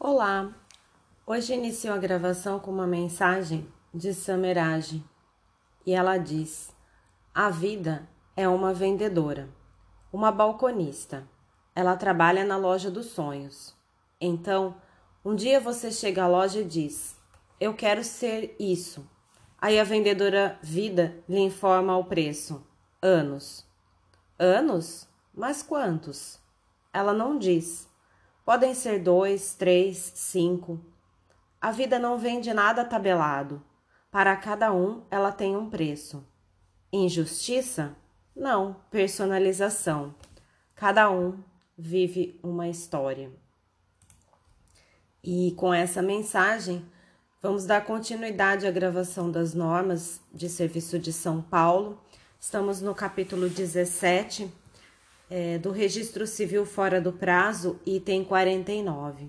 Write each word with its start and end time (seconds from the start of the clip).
Olá! 0.00 0.54
Hoje 1.26 1.54
inicio 1.54 1.92
a 1.92 1.98
gravação 1.98 2.60
com 2.60 2.70
uma 2.70 2.86
mensagem 2.86 3.66
de 3.92 4.14
Samerage 4.14 5.04
e 5.84 5.92
ela 5.92 6.16
diz: 6.16 6.72
A 7.34 7.50
vida 7.50 8.08
é 8.36 8.48
uma 8.48 8.72
vendedora, 8.72 9.48
uma 10.12 10.30
balconista. 10.30 11.28
Ela 11.74 11.96
trabalha 11.96 12.44
na 12.44 12.56
loja 12.56 12.92
dos 12.92 13.06
sonhos. 13.06 13.74
Então, 14.20 14.76
um 15.24 15.34
dia 15.34 15.58
você 15.58 15.90
chega 15.90 16.22
à 16.22 16.28
loja 16.28 16.60
e 16.60 16.64
diz: 16.64 17.16
Eu 17.58 17.74
quero 17.74 18.04
ser 18.04 18.54
isso. 18.56 19.04
Aí 19.60 19.80
a 19.80 19.84
vendedora 19.84 20.60
Vida 20.62 21.24
lhe 21.28 21.40
informa 21.40 21.96
o 21.96 22.04
preço: 22.04 22.64
anos. 23.02 23.66
Anos? 24.38 25.08
Mas 25.34 25.60
quantos? 25.60 26.38
Ela 26.92 27.12
não 27.12 27.36
diz. 27.36 27.87
Podem 28.48 28.72
ser 28.72 28.98
dois, 28.98 29.52
três, 29.52 30.10
cinco. 30.14 30.80
A 31.60 31.70
vida 31.70 31.98
não 31.98 32.16
vende 32.16 32.50
nada 32.54 32.82
tabelado. 32.82 33.62
Para 34.10 34.34
cada 34.36 34.72
um, 34.72 35.02
ela 35.10 35.30
tem 35.30 35.54
um 35.54 35.68
preço. 35.68 36.26
Injustiça? 36.90 37.94
Não, 38.34 38.74
personalização. 38.90 40.14
Cada 40.74 41.10
um 41.10 41.38
vive 41.76 42.40
uma 42.42 42.66
história. 42.70 43.30
E 45.22 45.52
com 45.52 45.74
essa 45.74 46.00
mensagem, 46.00 46.82
vamos 47.42 47.66
dar 47.66 47.84
continuidade 47.84 48.66
à 48.66 48.70
gravação 48.70 49.30
das 49.30 49.52
normas 49.52 50.22
de 50.32 50.48
serviço 50.48 50.98
de 50.98 51.12
São 51.12 51.42
Paulo. 51.42 52.02
Estamos 52.40 52.80
no 52.80 52.94
capítulo 52.94 53.50
17 53.50 54.50
é, 55.30 55.58
do 55.58 55.70
registro 55.70 56.26
civil 56.26 56.64
fora 56.64 57.00
do 57.00 57.12
prazo, 57.12 57.78
item 57.84 58.24
49. 58.24 59.28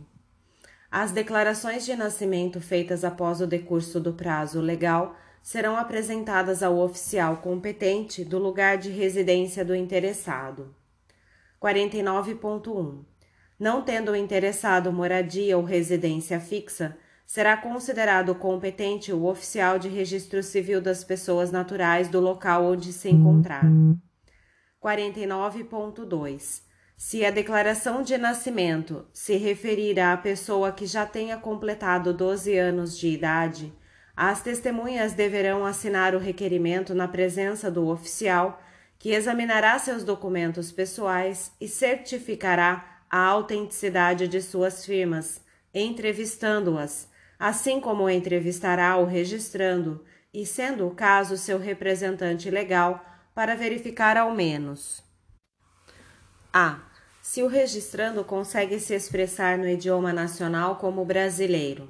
As 0.91 1.11
declarações 1.11 1.85
de 1.85 1.95
nascimento 1.95 2.59
feitas 2.59 3.03
após 3.03 3.41
o 3.41 3.47
decurso 3.47 3.99
do 3.99 4.13
prazo 4.13 4.59
legal 4.59 5.15
serão 5.41 5.77
apresentadas 5.77 6.63
ao 6.63 6.77
oficial 6.79 7.37
competente 7.37 8.25
do 8.25 8.39
lugar 8.39 8.77
de 8.77 8.89
residência 8.89 9.63
do 9.63 9.75
interessado. 9.75 10.73
49.1. 11.61 13.03
Não 13.59 13.81
tendo 13.81 14.11
o 14.11 14.15
interessado 14.15 14.91
moradia 14.91 15.57
ou 15.57 15.63
residência 15.63 16.39
fixa, 16.39 16.97
será 17.25 17.55
considerado 17.57 18.33
competente 18.33 19.13
o 19.13 19.25
oficial 19.25 19.77
de 19.77 19.87
registro 19.87 20.41
civil 20.41 20.81
das 20.81 21.03
pessoas 21.03 21.51
naturais 21.51 22.07
do 22.07 22.19
local 22.19 22.65
onde 22.65 22.91
se 22.91 23.09
encontrar. 23.09 23.65
49.2. 24.81 26.61
Se 26.95 27.23
a 27.25 27.31
declaração 27.31 28.01
de 28.01 28.17
nascimento 28.17 29.05
se 29.13 29.35
referir 29.35 29.99
à 29.99 30.15
pessoa 30.17 30.71
que 30.71 30.85
já 30.85 31.05
tenha 31.05 31.37
completado 31.37 32.13
12 32.13 32.57
anos 32.57 32.97
de 32.97 33.07
idade, 33.07 33.73
as 34.15 34.41
testemunhas 34.41 35.13
deverão 35.13 35.65
assinar 35.65 36.13
o 36.13 36.19
requerimento 36.19 36.93
na 36.93 37.07
presença 37.07 37.71
do 37.71 37.87
oficial, 37.87 38.61
que 38.97 39.11
examinará 39.11 39.79
seus 39.79 40.03
documentos 40.03 40.73
pessoais 40.73 41.53
e 41.59 41.69
certificará 41.69 42.99
a 43.09 43.19
autenticidade 43.19 44.27
de 44.27 44.41
suas 44.41 44.85
firmas, 44.85 45.41
entrevistando-as, 45.73 47.07
assim 47.39 47.79
como 47.79 48.09
entrevistará 48.09 48.97
o 48.97 49.05
registrando 49.05 50.03
e, 50.33 50.45
sendo 50.45 50.85
o 50.85 50.93
caso, 50.93 51.37
seu 51.37 51.57
representante 51.57 52.49
legal 52.49 53.05
para 53.39 53.55
verificar 53.55 54.17
ao 54.17 54.35
menos 54.35 55.01
a. 56.51 56.81
Se 57.21 57.41
o 57.41 57.47
registrando 57.47 58.21
consegue 58.25 58.81
se 58.81 58.93
expressar 58.93 59.57
no 59.57 59.65
idioma 59.65 60.11
nacional 60.11 60.75
como 60.75 61.05
brasileiro. 61.05 61.87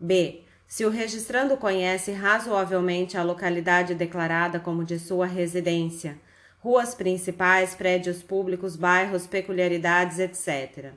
B. 0.00 0.44
Se 0.66 0.86
o 0.86 0.88
registrando 0.88 1.58
conhece 1.58 2.12
razoavelmente 2.12 3.18
a 3.18 3.22
localidade 3.22 3.94
declarada 3.94 4.58
como 4.58 4.82
de 4.82 4.98
sua 4.98 5.26
residência, 5.26 6.18
ruas 6.58 6.94
principais, 6.94 7.74
prédios 7.74 8.22
públicos, 8.22 8.74
bairros, 8.74 9.26
peculiaridades, 9.26 10.18
etc. 10.18 10.94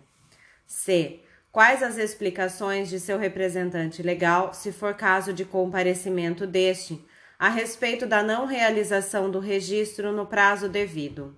C. 0.66 1.20
Quais 1.52 1.84
as 1.84 1.98
explicações 1.98 2.90
de 2.90 2.98
seu 2.98 3.18
representante 3.18 4.02
legal, 4.02 4.54
se 4.54 4.72
for 4.72 4.94
caso 4.94 5.34
de 5.34 5.44
comparecimento 5.44 6.48
deste, 6.48 7.04
a 7.42 7.50
respeito 7.50 8.06
da 8.06 8.22
não 8.22 8.46
realização 8.46 9.32
do 9.32 9.40
registro 9.40 10.12
no 10.12 10.28
prazo 10.28 10.70
devido. 10.70 11.36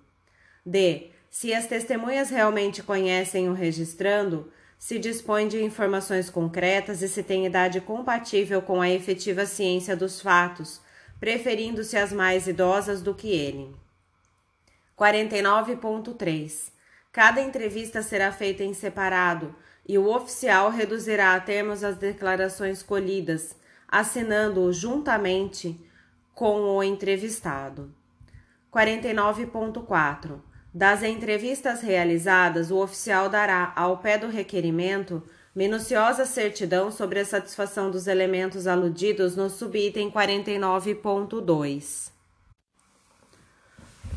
D. 0.66 1.12
Se 1.32 1.54
as 1.54 1.66
testemunhas 1.66 2.30
realmente 2.30 2.84
conhecem 2.84 3.48
o 3.48 3.54
registrando, 3.54 4.52
se 4.78 5.00
dispõe 5.00 5.48
de 5.48 5.64
informações 5.64 6.30
concretas 6.30 7.02
e 7.02 7.08
se 7.08 7.24
tem 7.24 7.46
idade 7.46 7.80
compatível 7.80 8.62
com 8.62 8.82
a 8.82 8.90
efetiva 8.90 9.46
ciência 9.46 9.96
dos 9.96 10.20
fatos, 10.20 10.82
preferindo-se 11.22 11.96
as 11.96 12.12
mais 12.12 12.48
idosas 12.48 13.02
do 13.02 13.16
que 13.16 13.30
ele. 13.30 13.74
49.3. 15.00 16.70
Cada 17.14 17.40
entrevista 17.40 18.02
será 18.02 18.30
feita 18.30 18.62
em 18.62 18.74
separado 18.74 19.56
e 19.88 19.98
o 19.98 20.14
oficial 20.14 20.70
reduzirá 20.70 21.34
a 21.34 21.40
termos 21.40 21.82
as 21.82 21.96
declarações 21.96 22.84
colhidas, 22.84 23.56
assinando-o 23.88 24.74
juntamente 24.74 25.80
com 26.34 26.62
o 26.62 26.82
entrevistado. 26.84 27.94
49.4. 28.72 30.40
Das 30.74 31.04
entrevistas 31.04 31.82
realizadas, 31.82 32.72
o 32.72 32.78
oficial 32.78 33.30
dará, 33.30 33.74
ao 33.76 33.98
pé 33.98 34.18
do 34.18 34.28
requerimento, 34.28 35.22
minuciosa 35.56 36.26
certidão 36.26 36.92
sobre 36.92 37.20
a 37.20 37.26
satisfação 37.26 37.92
dos 37.92 38.08
elementos 38.08 38.66
aludidos 38.66 39.36
no 39.36 39.52
subitem 39.52 40.10
49.2. 40.10 42.12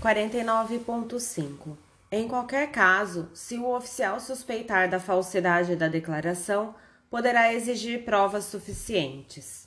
49.5. 0.01 1.77
Em 2.11 2.27
qualquer 2.27 2.71
caso, 2.71 3.29
se 3.35 3.59
o 3.59 3.75
oficial 3.75 4.19
suspeitar 4.21 4.89
da 4.89 4.99
falsidade 4.99 5.77
da 5.77 5.89
declaração, 5.89 6.75
poderá 7.11 7.53
exigir 7.53 8.05
provas 8.05 8.45
suficientes. 8.45 9.66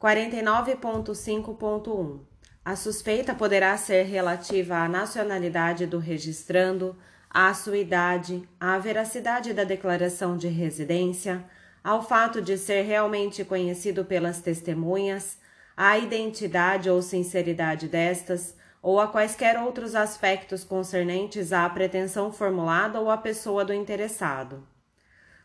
49.5.1 0.00 2.20
A 2.64 2.76
suspeita 2.76 3.34
poderá 3.34 3.76
ser 3.76 4.04
relativa 4.04 4.76
à 4.76 4.88
nacionalidade 4.88 5.84
do 5.86 5.98
registrando, 5.98 6.96
à 7.30 7.52
sua 7.54 7.78
idade, 7.78 8.48
à 8.60 8.78
veracidade 8.78 9.52
da 9.54 9.64
declaração 9.64 10.36
de 10.36 10.48
residência, 10.48 11.42
ao 11.82 12.06
fato 12.06 12.42
de 12.42 12.58
ser 12.58 12.82
realmente 12.82 13.42
conhecido 13.44 14.04
pelas 14.04 14.40
testemunhas, 14.40 15.38
à 15.76 15.98
identidade 15.98 16.88
ou 16.90 17.00
sinceridade 17.00 17.88
destas, 17.88 18.54
ou 18.82 19.00
a 19.00 19.08
quaisquer 19.08 19.58
outros 19.58 19.94
aspectos 19.94 20.64
concernentes 20.64 21.50
à 21.52 21.66
pretensão 21.70 22.30
formulada 22.30 23.00
ou 23.00 23.10
à 23.10 23.16
pessoa 23.16 23.64
do 23.64 23.72
interessado. 23.72 24.62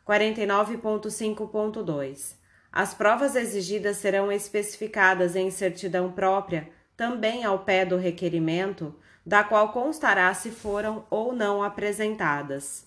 49.5.2 0.06 2.39
as 2.72 2.94
provas 2.94 3.36
exigidas 3.36 3.98
serão 3.98 4.32
especificadas 4.32 5.36
em 5.36 5.50
certidão 5.50 6.12
própria, 6.12 6.70
também 6.96 7.44
ao 7.44 7.58
pé 7.60 7.84
do 7.84 7.98
requerimento, 7.98 8.96
da 9.26 9.44
qual 9.44 9.72
constará 9.72 10.32
se 10.34 10.52
foram 10.52 11.04
ou 11.10 11.34
não 11.34 11.64
apresentadas. 11.64 12.86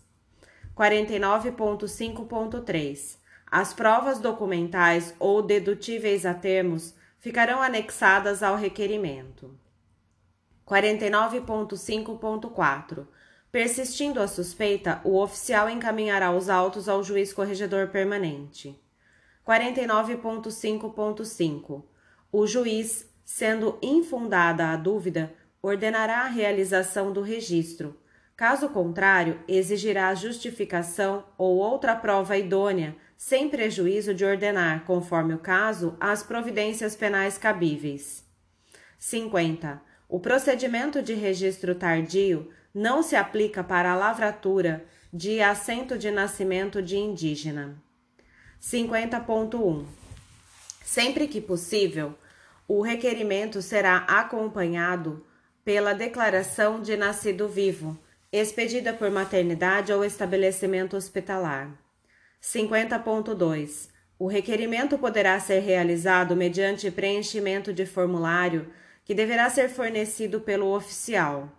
49.5.3. 0.76 3.16
As 3.46 3.72
provas 3.74 4.18
documentais 4.18 5.14
ou 5.18 5.42
dedutíveis 5.42 6.24
a 6.24 6.32
termos 6.32 6.94
ficarão 7.18 7.60
anexadas 7.60 8.42
ao 8.42 8.56
requerimento. 8.56 9.54
49.5.4. 10.66 13.06
Persistindo 13.50 14.18
a 14.20 14.26
suspeita, 14.26 15.02
o 15.04 15.20
oficial 15.20 15.68
encaminhará 15.68 16.32
os 16.32 16.48
autos 16.48 16.88
ao 16.88 17.04
juiz 17.04 17.30
corregedor 17.32 17.88
permanente. 17.88 18.81
49.5.5. 19.46 21.84
O 22.30 22.46
juiz, 22.46 23.10
sendo 23.24 23.78
infundada 23.82 24.68
a 24.68 24.76
dúvida, 24.76 25.34
ordenará 25.60 26.20
a 26.20 26.28
realização 26.28 27.12
do 27.12 27.22
registro. 27.22 27.98
Caso 28.36 28.68
contrário, 28.70 29.40
exigirá 29.46 30.14
justificação 30.14 31.24
ou 31.36 31.56
outra 31.56 31.94
prova 31.94 32.36
idônea, 32.36 32.96
sem 33.16 33.48
prejuízo 33.48 34.14
de 34.14 34.24
ordenar, 34.24 34.84
conforme 34.84 35.34
o 35.34 35.38
caso, 35.38 35.96
as 36.00 36.22
providências 36.22 36.96
penais 36.96 37.38
cabíveis. 37.38 38.24
50. 38.98 39.80
O 40.08 40.18
procedimento 40.18 41.02
de 41.02 41.14
registro 41.14 41.74
tardio 41.74 42.50
não 42.74 43.02
se 43.02 43.14
aplica 43.14 43.62
para 43.62 43.92
a 43.92 43.96
lavratura 43.96 44.84
de 45.12 45.40
assento 45.40 45.98
de 45.98 46.10
nascimento 46.10 46.82
de 46.82 46.96
indígena. 46.96 47.80
50.1. 48.62 49.84
Sempre 50.84 51.26
que 51.26 51.40
possível, 51.40 52.14
o 52.68 52.80
requerimento 52.80 53.60
será 53.60 53.98
acompanhado 54.08 55.26
pela 55.64 55.92
declaração 55.92 56.80
de 56.80 56.96
nascido 56.96 57.48
vivo, 57.48 57.98
expedida 58.30 58.92
por 58.92 59.10
maternidade 59.10 59.92
ou 59.92 60.04
estabelecimento 60.04 60.96
hospitalar. 60.96 61.70
50.2. 62.40 63.88
O 64.16 64.28
requerimento 64.28 64.96
poderá 64.96 65.38
ser 65.40 65.60
realizado 65.60 66.36
mediante 66.36 66.90
preenchimento 66.90 67.72
de 67.72 67.84
formulário 67.84 68.72
que 69.04 69.12
deverá 69.12 69.50
ser 69.50 69.68
fornecido 69.68 70.40
pelo 70.40 70.72
oficial. 70.72 71.52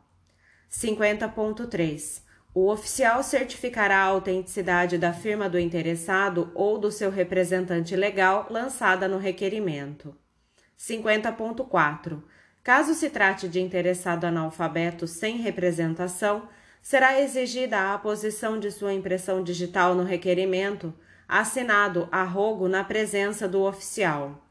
50.3. 0.71 2.22
O 2.55 2.69
oficial 2.69 3.23
certificará 3.23 3.97
a 3.97 4.07
autenticidade 4.07 4.99
da 4.99 5.11
firma 5.11 5.49
do 5.49 5.57
interessado 5.57 6.51
ou 6.53 6.77
do 6.77 6.91
seu 6.91 7.09
representante 7.09 7.95
legal 7.95 8.45
lançada 8.47 9.07
no 9.07 9.17
requerimento. 9.17 10.15
50.4. 10.77 12.21
Caso 12.63 12.93
se 12.93 13.09
trate 13.09 13.47
de 13.47 13.59
interessado 13.59 14.25
analfabeto 14.25 15.07
sem 15.07 15.37
representação, 15.37 16.47
será 16.79 17.19
exigida 17.19 17.79
a 17.79 17.95
aposição 17.95 18.59
de 18.59 18.69
sua 18.69 18.93
impressão 18.93 19.41
digital 19.41 19.95
no 19.95 20.03
requerimento, 20.03 20.93
assinado 21.27 22.07
a 22.11 22.23
rogo 22.23 22.67
na 22.67 22.83
presença 22.83 23.47
do 23.47 23.63
oficial. 23.63 24.47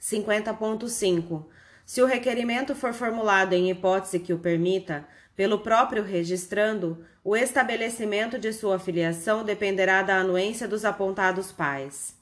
50.5. 0.00 1.44
Se 1.90 2.00
o 2.00 2.06
requerimento 2.06 2.72
for 2.72 2.94
formulado 2.94 3.52
em 3.52 3.68
hipótese 3.68 4.20
que 4.20 4.32
o 4.32 4.38
permita, 4.38 5.08
pelo 5.34 5.58
próprio 5.58 6.04
registrando, 6.04 7.04
o 7.24 7.34
estabelecimento 7.34 8.38
de 8.38 8.52
sua 8.52 8.78
filiação 8.78 9.42
dependerá 9.42 10.00
da 10.00 10.18
anuência 10.18 10.68
dos 10.68 10.84
apontados 10.84 11.50
pais. 11.50 12.14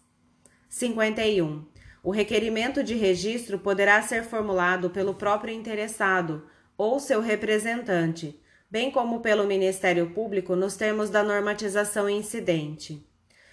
51. 0.70 1.66
O 2.02 2.10
requerimento 2.10 2.82
de 2.82 2.94
registro 2.94 3.58
poderá 3.58 4.00
ser 4.00 4.24
formulado 4.24 4.88
pelo 4.88 5.12
próprio 5.12 5.52
interessado 5.52 6.48
ou 6.78 6.98
seu 6.98 7.20
representante, 7.20 8.40
bem 8.70 8.90
como 8.90 9.20
pelo 9.20 9.46
Ministério 9.46 10.08
Público 10.14 10.56
nos 10.56 10.76
termos 10.76 11.10
da 11.10 11.22
normatização 11.22 12.08
incidente. 12.08 13.06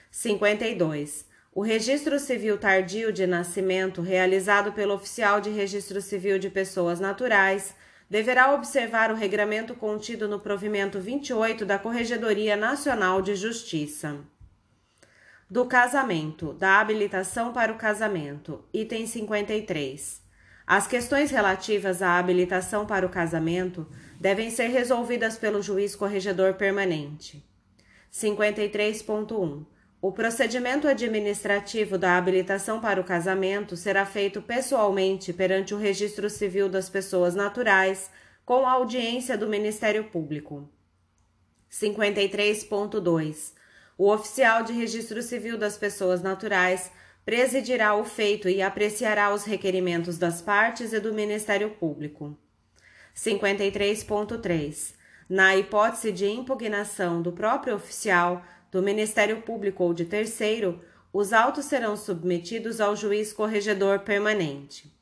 52. 0.10 1.35
O 1.58 1.62
registro 1.62 2.20
civil 2.20 2.58
tardio 2.58 3.14
de 3.14 3.26
nascimento, 3.26 4.02
realizado 4.02 4.74
pelo 4.74 4.94
oficial 4.94 5.40
de 5.40 5.50
registro 5.50 6.02
civil 6.02 6.38
de 6.38 6.50
pessoas 6.50 7.00
naturais, 7.00 7.74
deverá 8.10 8.54
observar 8.54 9.10
o 9.10 9.16
regramento 9.16 9.74
contido 9.74 10.28
no 10.28 10.38
provimento 10.38 11.00
28 11.00 11.66
da 11.66 11.80
Corregedoria 11.80 12.58
Nacional 12.58 13.22
de 13.22 13.36
Justiça. 13.36 14.18
Do 15.50 15.66
casamento, 15.66 16.52
da 16.52 16.82
habilitação 16.82 17.54
para 17.54 17.72
o 17.72 17.78
casamento, 17.78 18.62
item 18.74 19.08
53. 19.08 20.22
As 20.68 20.88
questões 20.88 21.32
relativas 21.32 22.02
à 22.02 22.20
habilitação 22.20 22.86
para 22.86 23.06
o 23.06 23.10
casamento 23.10 23.88
devem 24.20 24.52
ser 24.52 24.68
resolvidas 24.68 25.38
pelo 25.38 25.62
juiz 25.62 25.96
corregedor 25.96 26.56
permanente. 26.56 27.42
53.1. 28.12 29.75
O 30.06 30.12
procedimento 30.12 30.88
administrativo 30.88 31.98
da 31.98 32.16
habilitação 32.16 32.80
para 32.80 33.02
o 33.02 33.04
casamento 33.04 33.76
será 33.76 34.06
feito 34.06 34.40
pessoalmente 34.40 35.34
perante 35.34 35.74
o 35.74 35.80
Registro 35.80 36.30
Civil 36.30 36.70
das 36.70 36.88
Pessoas 36.88 37.34
Naturais, 37.34 38.12
com 38.46 38.68
audiência 38.68 39.36
do 39.36 39.50
Ministério 39.50 40.04
Público. 40.04 40.70
53.2. 41.72 43.54
O 43.98 44.12
oficial 44.12 44.62
de 44.62 44.74
Registro 44.74 45.24
Civil 45.24 45.58
das 45.58 45.76
Pessoas 45.76 46.22
Naturais 46.22 46.92
presidirá 47.26 47.96
o 47.96 48.06
feito 48.06 48.48
e 48.48 48.62
apreciará 48.62 49.34
os 49.34 49.44
requerimentos 49.44 50.20
das 50.20 50.40
partes 50.40 50.94
e 50.94 51.00
do 51.00 51.16
Ministério 51.16 51.72
Público. 51.72 52.38
53.3. 53.16 54.94
Na 55.28 55.56
hipótese 55.56 56.12
de 56.12 56.28
impugnação 56.28 57.24
do 57.24 57.32
próprio 57.32 57.74
oficial, 57.74 58.46
do 58.76 58.84
Ministério 58.84 59.42
Público 59.42 59.86
ou 59.86 59.94
de 59.94 60.04
terceiro, 60.04 60.82
os 61.14 61.32
autos 61.32 61.64
serão 61.64 61.96
submetidos 61.96 62.82
ao 62.82 62.94
juiz 62.94 63.32
corregedor 63.32 64.00
permanente. 64.00 64.94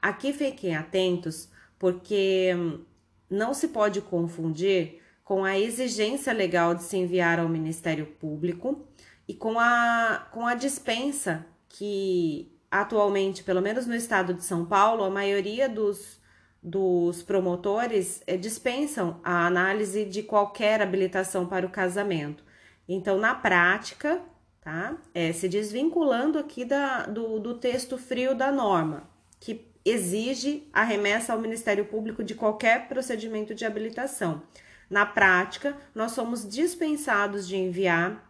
Aqui 0.00 0.32
fiquem 0.32 0.76
atentos, 0.76 1.48
porque 1.76 2.54
hum, 2.56 2.84
não 3.28 3.52
se 3.52 3.66
pode 3.66 4.00
confundir 4.00 5.02
com 5.24 5.44
a 5.44 5.58
exigência 5.58 6.32
legal 6.32 6.72
de 6.72 6.84
se 6.84 6.96
enviar 6.96 7.40
ao 7.40 7.48
Ministério 7.48 8.06
Público 8.06 8.86
e 9.26 9.34
com 9.34 9.58
a, 9.58 10.28
com 10.30 10.46
a 10.46 10.54
dispensa 10.54 11.44
que 11.68 12.56
atualmente, 12.70 13.42
pelo 13.42 13.60
menos 13.60 13.88
no 13.88 13.96
estado 13.96 14.34
de 14.34 14.44
São 14.44 14.64
Paulo, 14.64 15.02
a 15.02 15.10
maioria 15.10 15.68
dos, 15.68 16.20
dos 16.62 17.24
promotores 17.24 18.22
é, 18.24 18.36
dispensam 18.36 19.20
a 19.24 19.48
análise 19.48 20.04
de 20.04 20.22
qualquer 20.22 20.80
habilitação 20.80 21.44
para 21.44 21.66
o 21.66 21.70
casamento. 21.70 22.45
Então, 22.88 23.18
na 23.18 23.34
prática, 23.34 24.20
tá? 24.60 24.96
É, 25.14 25.32
se 25.32 25.48
desvinculando 25.48 26.38
aqui 26.38 26.64
da, 26.64 27.06
do, 27.06 27.38
do 27.38 27.54
texto 27.54 27.96
frio 27.98 28.34
da 28.34 28.50
norma, 28.52 29.08
que 29.40 29.66
exige 29.84 30.68
a 30.72 30.82
remessa 30.82 31.32
ao 31.32 31.40
Ministério 31.40 31.84
Público 31.84 32.24
de 32.24 32.34
qualquer 32.34 32.88
procedimento 32.88 33.54
de 33.54 33.64
habilitação. 33.64 34.42
Na 34.90 35.06
prática, 35.06 35.76
nós 35.94 36.12
somos 36.12 36.48
dispensados 36.48 37.46
de 37.46 37.56
enviar 37.56 38.24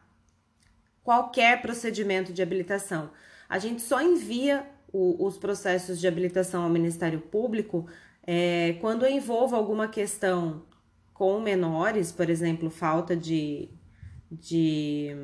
qualquer 1.02 1.62
procedimento 1.62 2.32
de 2.32 2.42
habilitação. 2.42 3.10
A 3.48 3.58
gente 3.58 3.80
só 3.80 4.02
envia 4.02 4.66
o, 4.92 5.24
os 5.24 5.38
processos 5.38 6.00
de 6.00 6.08
habilitação 6.08 6.64
ao 6.64 6.70
Ministério 6.70 7.20
Público 7.20 7.86
é, 8.26 8.76
quando 8.80 9.06
envolva 9.06 9.56
alguma 9.56 9.88
questão 9.88 10.64
com 11.14 11.40
menores, 11.40 12.12
por 12.12 12.28
exemplo, 12.28 12.68
falta 12.68 13.16
de, 13.16 13.70
de 14.30 15.14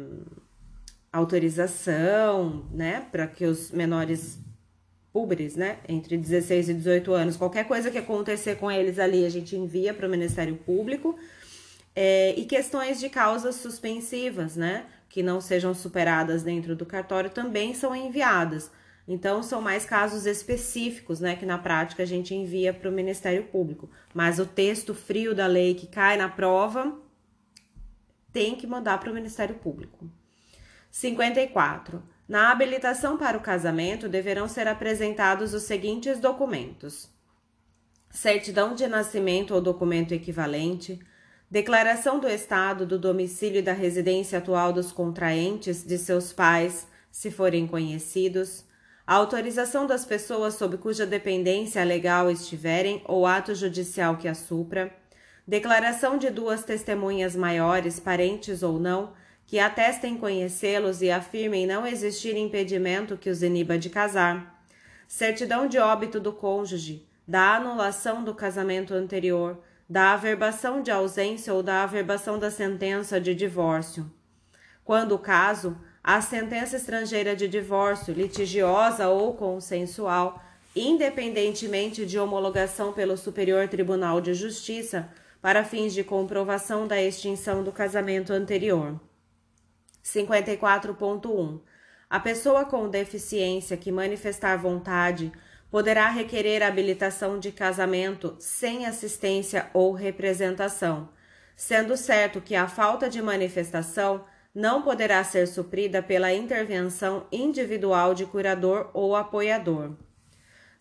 autorização, 1.13 2.65
né, 2.73 3.07
para 3.13 3.27
que 3.27 3.45
os 3.45 3.71
menores 3.71 4.39
púberes, 5.13 5.57
né, 5.57 5.79
entre 5.87 6.17
16 6.17 6.71
e 6.71 6.75
18 6.75 7.13
anos, 7.13 7.37
qualquer 7.37 7.65
coisa 7.69 7.91
que 7.91 7.99
acontecer 7.99 8.57
com 8.57 8.71
eles 8.71 8.99
ali, 8.99 9.27
a 9.27 9.29
gente 9.29 9.55
envia 9.55 9.93
para 9.93 10.07
o 10.07 10.11
Ministério 10.11 10.57
Público. 10.57 11.17
É, 11.95 12.35
e 12.39 12.47
questões 12.47 12.99
de 12.99 13.11
causas 13.11 13.57
suspensivas, 13.57 14.57
né, 14.57 14.87
que 15.11 15.23
não 15.23 15.43
sejam 15.43 15.75
superadas 15.75 16.43
dentro 16.43 16.75
do 16.75 16.87
cartório 16.87 17.29
também 17.29 17.75
são 17.75 17.95
enviadas. 17.95 18.71
Então, 19.07 19.43
são 19.43 19.61
mais 19.61 19.85
casos 19.85 20.25
específicos, 20.25 21.21
né, 21.21 21.37
que 21.37 21.45
na 21.45 21.59
prática 21.59 22.03
a 22.03 22.07
gente 22.07 22.35
envia 22.35 22.73
para 22.73 22.89
o 22.89 22.93
Ministério 22.93 23.43
Público. 23.45 23.91
Mas 24.15 24.39
o 24.39 24.47
texto 24.47 24.95
frio 24.95 25.35
da 25.35 25.47
lei 25.47 25.75
que 25.75 25.87
cai 25.87 26.17
na 26.17 26.31
prova 26.31 26.97
tem 28.33 28.55
que 28.55 28.67
mandar 28.67 28.99
para 28.99 29.11
o 29.11 29.15
Ministério 29.15 29.57
Público. 29.57 30.11
54. 30.91 32.03
Na 32.29 32.51
habilitação 32.51 33.17
para 33.17 33.37
o 33.37 33.41
casamento 33.41 34.09
deverão 34.09 34.49
ser 34.49 34.69
apresentados 34.69 35.55
os 35.55 35.65
seguintes 35.65 36.19
documentos: 36.19 37.11
certidão 38.11 38.75
de 38.75 38.87
nascimento 38.87 39.55
ou 39.55 39.61
documento 39.61 40.13
equivalente, 40.13 40.99
declaração 41.51 42.19
do 42.19 42.29
estado 42.29 42.87
do 42.87 42.99
domicílio 42.99 43.59
e 43.59 43.63
da 43.63 43.73
residência 43.73 44.39
atual 44.39 44.73
dos 44.73 44.93
contraentes 44.93 45.85
de 45.85 45.99
seus 45.99 46.33
pais, 46.33 46.87
se 47.11 47.31
forem 47.31 47.67
conhecidos, 47.67 48.65
autorização 49.07 49.87
das 49.87 50.05
pessoas 50.05 50.55
sob 50.55 50.79
cuja 50.79 51.05
dependência 51.05 51.83
legal 51.85 52.31
estiverem 52.31 53.03
ou 53.05 53.27
ato 53.27 53.55
judicial 53.55 54.17
que 54.17 54.29
a 54.29 54.35
supra 54.35 55.02
declaração 55.47 56.17
de 56.19 56.31
duas 56.31 56.65
testemunhas 56.65 57.35
maiores, 57.35 57.99
parentes 57.99 58.63
ou 58.63 58.79
não, 58.79 59.13
que 59.47 59.59
atestem 59.59 60.17
conhecê-los 60.17 61.03
e 61.03 61.11
afirmem 61.11 61.67
não 61.67 61.87
existir 61.87 62.37
impedimento 62.37 63.17
que 63.17 63.29
os 63.29 63.43
iniba 63.43 63.77
de 63.77 63.91
casar, 63.91 64.65
certidão 65.07 65.67
de 65.67 65.79
óbito 65.79 66.19
do 66.19 66.33
cônjuge, 66.33 67.07
da 67.27 67.57
anulação 67.57 68.25
do 68.25 68.35
casamento 68.35 68.95
anterior, 68.95 69.63
da 69.89 70.13
averbação 70.13 70.81
de 70.81 70.91
ausência 70.91 71.53
ou 71.53 71.63
da 71.63 71.83
averbação 71.83 72.39
da 72.39 72.51
sentença 72.51 73.21
de 73.21 73.35
divórcio. 73.35 74.11
Quando 74.85 75.15
o 75.15 75.19
caso, 75.19 75.77
a 76.03 76.21
sentença 76.21 76.77
estrangeira 76.77 77.37
de 77.37 77.47
divórcio, 77.47 78.15
litigiosa 78.15 79.09
ou 79.09 79.35
consensual, 79.35 80.43
independentemente 80.75 82.07
de 82.07 82.19
homologação 82.19 82.93
pelo 82.93 83.17
Superior 83.17 83.69
Tribunal 83.69 84.21
de 84.21 84.33
Justiça, 84.33 85.11
para 85.43 85.65
fins 85.65 85.93
de 85.93 86.05
comprovação 86.05 86.87
da 86.87 87.03
extinção 87.03 87.65
do 87.65 87.73
casamento 87.73 88.33
anterior. 88.33 88.99
54.1. 90.05 91.61
A 92.09 92.21
pessoa 92.21 92.65
com 92.65 92.89
deficiência 92.89 93.77
que 93.77 93.91
manifestar 93.91 94.57
vontade 94.57 95.33
poderá 95.69 96.09
requerer 96.09 96.63
habilitação 96.63 97.41
de 97.41 97.51
casamento 97.51 98.37
sem 98.39 98.87
assistência 98.87 99.69
ou 99.75 99.93
representação, 99.93 101.09
sendo 101.57 101.97
certo 101.97 102.41
que 102.41 102.55
a 102.55 102.69
falta 102.69 103.09
de 103.11 103.21
manifestação 103.21 104.25
não 104.55 104.83
poderá 104.83 105.25
ser 105.25 105.49
suprida 105.49 106.03
pela 106.03 106.33
intervenção 106.33 107.27
individual 107.33 108.15
de 108.15 108.27
curador 108.27 108.91
ou 108.93 109.17
apoiador. 109.17 109.97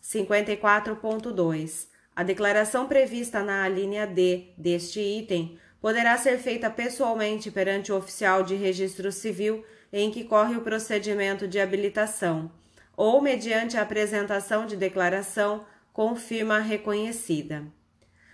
54.2. 0.04 1.91
A 2.16 2.24
declaração 2.24 2.88
prevista 2.88 3.42
na 3.42 3.64
alínea 3.64 4.06
D 4.06 4.48
deste 4.58 5.00
item 5.00 5.58
poderá 5.82 6.18
ser 6.18 6.38
feita 6.38 6.70
pessoalmente 6.70 7.50
perante 7.50 7.92
o 7.92 7.98
oficial 7.98 8.44
de 8.44 8.56
registro 8.56 9.12
civil 9.12 9.64
em 9.92 10.12
que 10.12 10.24
corre 10.24 10.56
o 10.56 10.62
procedimento 10.62 11.48
de 11.48 11.60
habilitação, 11.60 12.52
ou 12.96 13.22
mediante 13.22 13.78
a 13.78 13.82
apresentação 13.82 14.66
de 14.66 14.76
declaração 14.76 15.66
com 15.92 16.16
firma 16.16 16.60
reconhecida. 16.60 17.64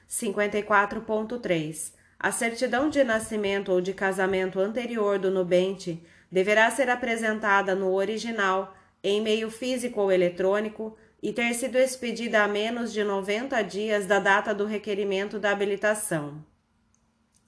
54.3. 0.10 1.94
A 2.20 2.32
certidão 2.32 2.90
de 2.90 3.04
nascimento 3.04 3.72
ou 3.72 3.80
de 3.80 3.94
casamento 3.94 4.60
anterior 4.60 5.20
do 5.20 5.30
nubente 5.30 6.04
deverá 6.32 6.70
ser 6.72 6.90
apresentada 6.90 7.76
no 7.76 7.94
original, 7.94 8.76
em 9.04 9.22
meio 9.22 9.50
físico 9.50 10.02
ou 10.02 10.12
eletrônico, 10.12 10.98
e 11.22 11.34
ter 11.34 11.54
sido 11.54 11.78
expedida 11.78 12.44
a 12.44 12.48
menos 12.48 12.94
de 12.94 13.04
90 13.04 13.62
dias 13.64 14.06
da 14.06 14.20
data 14.20 14.54
do 14.54 14.66
requerimento 14.66 15.40
da 15.40 15.52
habilitação. 15.52 16.44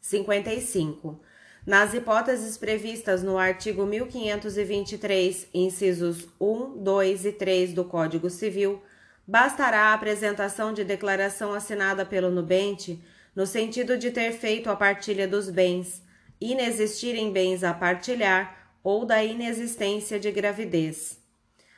55. 0.02 1.20
Nas 1.66 1.94
hipóteses 1.94 2.58
previstas 2.58 3.22
no 3.22 3.38
artigo 3.38 3.86
1523, 3.86 5.48
incisos 5.54 6.28
1, 6.40 6.82
2 6.82 7.26
e 7.26 7.32
3 7.32 7.74
do 7.74 7.84
Código 7.86 8.30
Civil, 8.30 8.82
bastará 9.28 9.90
a 9.90 9.94
apresentação 9.94 10.74
de 10.74 10.84
declaração 10.84 11.54
assinada 11.54 12.06
pelo 12.06 12.32
nubente 12.32 13.04
no 13.36 13.46
sentido 13.46 13.98
de 13.98 14.10
ter 14.10 14.32
feito 14.32 14.70
a 14.70 14.76
partilha 14.76 15.28
dos 15.28 15.50
bens, 15.50 16.02
inexistirem 16.42 17.32
bens 17.32 17.64
a 17.64 17.74
partilhar 17.74 18.74
ou 18.84 19.06
da 19.06 19.24
inexistência 19.24 20.20
de 20.20 20.32
gravidez. 20.32 21.20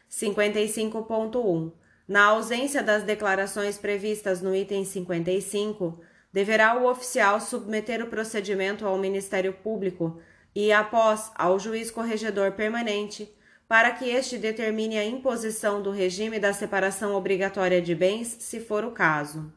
55.1. 0.10 1.81
Na 2.08 2.26
ausência 2.26 2.82
das 2.82 3.04
declarações 3.04 3.78
previstas 3.78 4.42
no 4.42 4.56
item 4.56 4.84
55, 4.84 6.00
deverá 6.34 6.78
o 6.78 6.90
oficial 6.90 7.40
submeter 7.40 8.04
o 8.04 8.08
procedimento 8.08 8.86
ao 8.86 8.98
Ministério 8.98 9.54
Público 9.54 10.20
e, 10.56 10.72
após, 10.72 11.32
ao 11.36 11.60
juiz 11.60 11.92
corregedor 11.92 12.54
permanente, 12.54 13.34
para 13.68 13.92
que 13.92 14.10
este 14.10 14.38
determine 14.38 14.98
a 14.98 15.06
imposição 15.06 15.82
do 15.82 15.92
regime 15.92 16.40
da 16.40 16.52
separação 16.52 17.16
obrigatória 17.16 17.82
de 17.82 17.96
bens, 17.96 18.36
se 18.40 18.60
for 18.60 18.84
o 18.84 18.92
caso. 18.92 19.54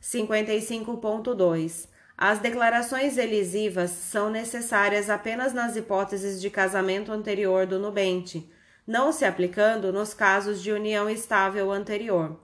55.2. 0.00 1.88
As 2.16 2.38
declarações 2.38 3.18
elisivas 3.18 3.90
são 3.90 4.30
necessárias 4.30 5.10
apenas 5.10 5.52
nas 5.52 5.74
hipóteses 5.74 6.40
de 6.40 6.50
casamento 6.50 7.10
anterior 7.10 7.66
do 7.66 7.80
nubente, 7.80 8.48
não 8.86 9.12
se 9.12 9.24
aplicando 9.24 9.92
nos 9.92 10.12
casos 10.12 10.62
de 10.62 10.72
união 10.72 11.08
estável 11.08 11.70
anterior. 11.70 12.38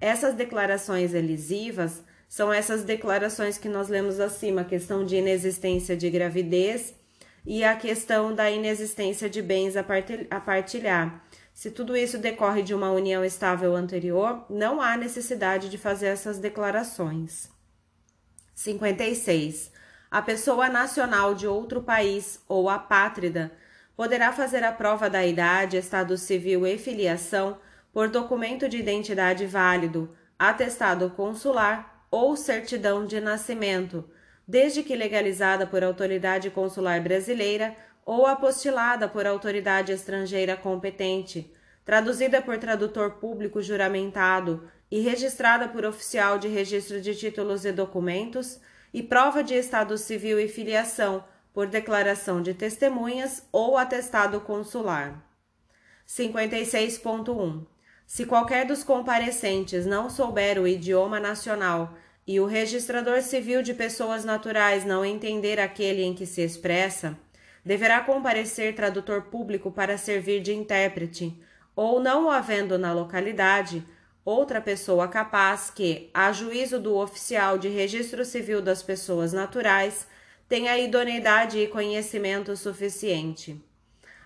Essas 0.00 0.34
declarações 0.34 1.14
elisivas 1.14 2.02
são 2.28 2.52
essas 2.52 2.82
declarações 2.82 3.58
que 3.58 3.68
nós 3.68 3.88
lemos 3.88 4.18
acima, 4.18 4.62
a 4.62 4.64
questão 4.64 5.04
de 5.04 5.16
inexistência 5.16 5.96
de 5.96 6.08
gravidez 6.08 6.94
e 7.44 7.62
a 7.62 7.76
questão 7.76 8.34
da 8.34 8.50
inexistência 8.50 9.28
de 9.28 9.42
bens 9.42 9.74
a 9.76 10.40
partilhar. 10.40 11.24
Se 11.52 11.70
tudo 11.70 11.96
isso 11.96 12.16
decorre 12.16 12.62
de 12.62 12.74
uma 12.74 12.90
união 12.90 13.22
estável 13.24 13.76
anterior, 13.76 14.46
não 14.48 14.80
há 14.80 14.96
necessidade 14.96 15.68
de 15.68 15.76
fazer 15.76 16.06
essas 16.06 16.38
declarações. 16.38 17.50
56. 18.54 19.70
A 20.10 20.22
pessoa 20.22 20.68
nacional 20.68 21.34
de 21.34 21.46
outro 21.46 21.82
país 21.82 22.40
ou 22.48 22.68
apátrida 22.68 23.52
poderá 23.96 24.32
fazer 24.32 24.64
a 24.64 24.72
prova 24.72 25.08
da 25.08 25.24
idade, 25.24 25.76
estado 25.76 26.16
civil 26.16 26.66
e 26.66 26.78
filiação 26.78 27.58
por 27.92 28.08
documento 28.08 28.68
de 28.68 28.78
identidade 28.78 29.46
válido, 29.46 30.14
atestado 30.38 31.10
consular 31.10 32.06
ou 32.10 32.36
certidão 32.36 33.06
de 33.06 33.20
nascimento, 33.20 34.08
desde 34.46 34.82
que 34.82 34.96
legalizada 34.96 35.66
por 35.66 35.84
autoridade 35.84 36.50
consular 36.50 37.00
brasileira 37.00 37.76
ou 38.04 38.26
apostilada 38.26 39.08
por 39.08 39.26
autoridade 39.26 39.92
estrangeira 39.92 40.56
competente, 40.56 41.52
traduzida 41.84 42.42
por 42.42 42.58
tradutor 42.58 43.12
público 43.12 43.62
juramentado 43.62 44.68
e 44.90 45.00
registrada 45.00 45.68
por 45.68 45.84
oficial 45.84 46.38
de 46.38 46.48
registro 46.48 47.00
de 47.00 47.14
títulos 47.14 47.64
e 47.64 47.72
documentos, 47.72 48.60
e 48.92 49.02
prova 49.02 49.42
de 49.42 49.54
estado 49.54 49.96
civil 49.96 50.38
e 50.38 50.48
filiação 50.48 51.24
por 51.52 51.66
declaração 51.66 52.42
de 52.42 52.54
testemunhas 52.54 53.46
ou 53.52 53.76
atestado 53.76 54.40
consular. 54.40 55.22
56.1 56.06 57.66
se 58.12 58.26
qualquer 58.26 58.66
dos 58.66 58.84
comparecentes 58.84 59.86
não 59.86 60.10
souber 60.10 60.60
o 60.60 60.68
idioma 60.68 61.18
nacional 61.18 61.94
e 62.26 62.38
o 62.38 62.44
registrador 62.44 63.22
civil 63.22 63.62
de 63.62 63.72
pessoas 63.72 64.22
naturais 64.22 64.84
não 64.84 65.02
entender 65.02 65.58
aquele 65.58 66.02
em 66.02 66.12
que 66.12 66.26
se 66.26 66.42
expressa, 66.42 67.18
deverá 67.64 68.02
comparecer 68.02 68.74
tradutor 68.74 69.22
público 69.22 69.72
para 69.72 69.96
servir 69.96 70.42
de 70.42 70.52
intérprete, 70.52 71.40
ou 71.74 72.00
não 72.00 72.30
havendo 72.30 72.78
na 72.78 72.92
localidade, 72.92 73.82
outra 74.24 74.60
pessoa 74.60 75.08
capaz 75.08 75.70
que, 75.70 76.10
a 76.12 76.32
juízo 76.32 76.78
do 76.78 76.94
oficial 76.94 77.56
de 77.56 77.68
registro 77.68 78.26
civil 78.26 78.60
das 78.60 78.82
pessoas 78.82 79.32
naturais, 79.32 80.06
tenha 80.52 80.76
idoneidade 80.76 81.58
e 81.58 81.66
conhecimento 81.66 82.54
suficiente. 82.58 83.58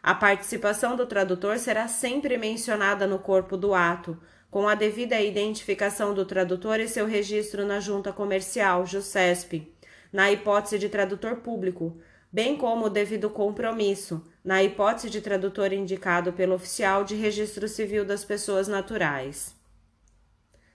A 0.03 0.13
participação 0.13 0.97
do 0.97 1.07
tradutor 1.07 1.57
será 1.57 1.87
sempre 1.87 2.37
mencionada 2.37 3.07
no 3.07 3.21
corpo 3.21 3.57
do 3.57 3.73
ato, 3.73 4.21
com 4.51 4.67
a 4.67 4.75
devida 4.75 5.21
identificação 5.21 6.13
do 6.13 6.25
tradutor 6.25 6.81
e 6.81 6.89
seu 6.89 7.07
registro 7.07 7.65
na 7.65 7.79
Junta 7.79 8.13
Comercial, 8.13 8.85
JUSESP, 8.85 9.73
na 10.13 10.33
hipótese 10.33 10.81
de 10.81 10.89
tradutor 10.89 11.37
público, 11.37 11.97
bem 12.33 12.57
como 12.57 12.87
o 12.87 12.91
devido 12.91 13.31
compromisso, 13.31 14.21
na 14.43 14.65
hipótese 14.65 15.09
de 15.09 15.21
tradutor 15.21 15.73
indicado 15.73 16.33
pelo 16.33 16.57
oficial 16.57 17.05
de 17.05 17.15
registro 17.15 17.69
civil 17.69 18.05
das 18.05 18.25
pessoas 18.25 18.67
naturais. 18.67 19.55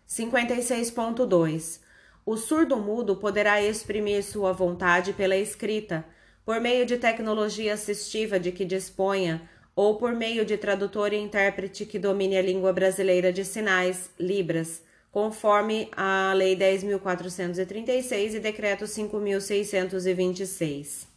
56.2. 0.07 1.90
O 2.25 2.37
surdo-mudo 2.37 3.15
poderá 3.15 3.61
exprimir 3.61 4.23
sua 4.23 4.53
vontade 4.53 5.13
pela 5.13 5.35
escrita, 5.35 6.05
por 6.45 6.59
meio 6.59 6.85
de 6.85 6.97
tecnologia 6.97 7.73
assistiva 7.73 8.39
de 8.39 8.51
que 8.51 8.65
disponha 8.65 9.49
ou 9.75 9.97
por 9.97 10.13
meio 10.13 10.45
de 10.45 10.57
tradutor 10.57 11.13
e 11.13 11.17
intérprete 11.17 11.85
que 11.85 11.97
domine 11.97 12.37
a 12.37 12.41
língua 12.41 12.73
brasileira 12.73 13.31
de 13.31 13.45
sinais, 13.45 14.11
Libras, 14.19 14.83
conforme 15.11 15.89
a 15.95 16.33
Lei 16.35 16.53
10.436 16.55 18.35
e 18.35 18.39
Decreto 18.39 18.85
5.626. 18.85 21.07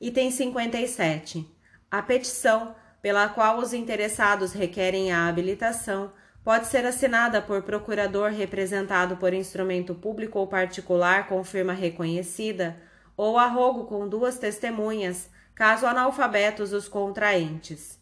Item 0.00 0.30
57. 0.30 1.46
A 1.90 2.00
petição, 2.00 2.74
pela 3.02 3.28
qual 3.28 3.58
os 3.58 3.74
interessados 3.74 4.52
requerem 4.52 5.12
a 5.12 5.28
habilitação, 5.28 6.10
pode 6.44 6.66
ser 6.66 6.86
assinada 6.86 7.42
por 7.42 7.62
procurador 7.62 8.30
representado 8.30 9.16
por 9.16 9.34
instrumento 9.34 9.94
público 9.94 10.38
ou 10.38 10.46
particular 10.46 11.28
com 11.28 11.44
firma 11.44 11.72
reconhecida 11.72 12.76
ou 13.16 13.38
arrogo 13.38 13.84
com 13.84 14.08
duas 14.08 14.38
testemunhas, 14.38 15.28
caso 15.54 15.86
analfabetos 15.86 16.72
os 16.72 16.88
contraentes. 16.88 17.98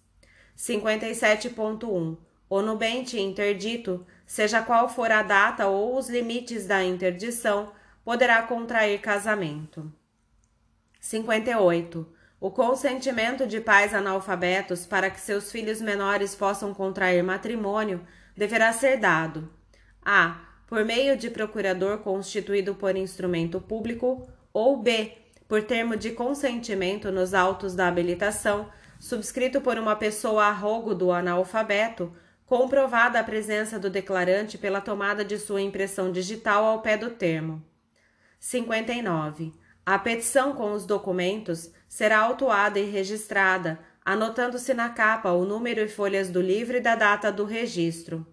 57.1. 0.56 2.16
O 2.48 2.62
nubente 2.62 3.20
interdito, 3.20 4.06
seja 4.24 4.62
qual 4.62 4.88
for 4.88 5.10
a 5.10 5.22
data 5.22 5.66
ou 5.66 5.96
os 5.96 6.08
limites 6.08 6.66
da 6.66 6.82
interdição, 6.82 7.72
poderá 8.04 8.42
contrair 8.42 9.00
casamento. 9.00 9.92
58. 11.00 12.06
O 12.40 12.50
consentimento 12.50 13.46
de 13.46 13.60
pais 13.60 13.92
analfabetos 13.92 14.86
para 14.86 15.10
que 15.10 15.20
seus 15.20 15.50
filhos 15.50 15.80
menores 15.80 16.34
possam 16.34 16.72
contrair 16.72 17.22
matrimônio 17.24 18.00
deverá 18.38 18.72
ser 18.72 18.98
dado: 18.98 19.50
a. 20.00 20.40
por 20.68 20.84
meio 20.84 21.16
de 21.16 21.28
procurador 21.28 21.98
constituído 21.98 22.72
por 22.72 22.96
instrumento 22.96 23.60
público, 23.60 24.28
ou 24.52 24.76
b. 24.76 25.12
por 25.48 25.64
termo 25.64 25.96
de 25.96 26.12
consentimento 26.12 27.10
nos 27.10 27.34
autos 27.34 27.74
da 27.74 27.88
habilitação, 27.88 28.70
subscrito 29.00 29.60
por 29.60 29.76
uma 29.76 29.96
pessoa 29.96 30.44
a 30.44 30.52
rogo 30.52 30.94
do 30.94 31.10
analfabeto, 31.10 32.14
comprovada 32.46 33.18
a 33.18 33.24
presença 33.24 33.76
do 33.76 33.90
declarante 33.90 34.56
pela 34.56 34.80
tomada 34.80 35.24
de 35.24 35.36
sua 35.36 35.60
impressão 35.60 36.12
digital 36.12 36.64
ao 36.64 36.80
pé 36.80 36.96
do 36.96 37.10
termo. 37.10 37.60
59. 38.38 39.52
A 39.84 39.98
petição 39.98 40.52
com 40.52 40.72
os 40.72 40.86
documentos 40.86 41.72
será 41.88 42.20
autuada 42.20 42.78
e 42.78 42.84
registrada, 42.84 43.80
anotando-se 44.08 44.72
na 44.72 44.88
capa 44.88 45.32
o 45.32 45.44
número 45.44 45.82
e 45.82 45.86
folhas 45.86 46.30
do 46.30 46.40
livro 46.40 46.78
e 46.78 46.80
da 46.80 46.94
data 46.94 47.30
do 47.30 47.44
registro. 47.44 48.26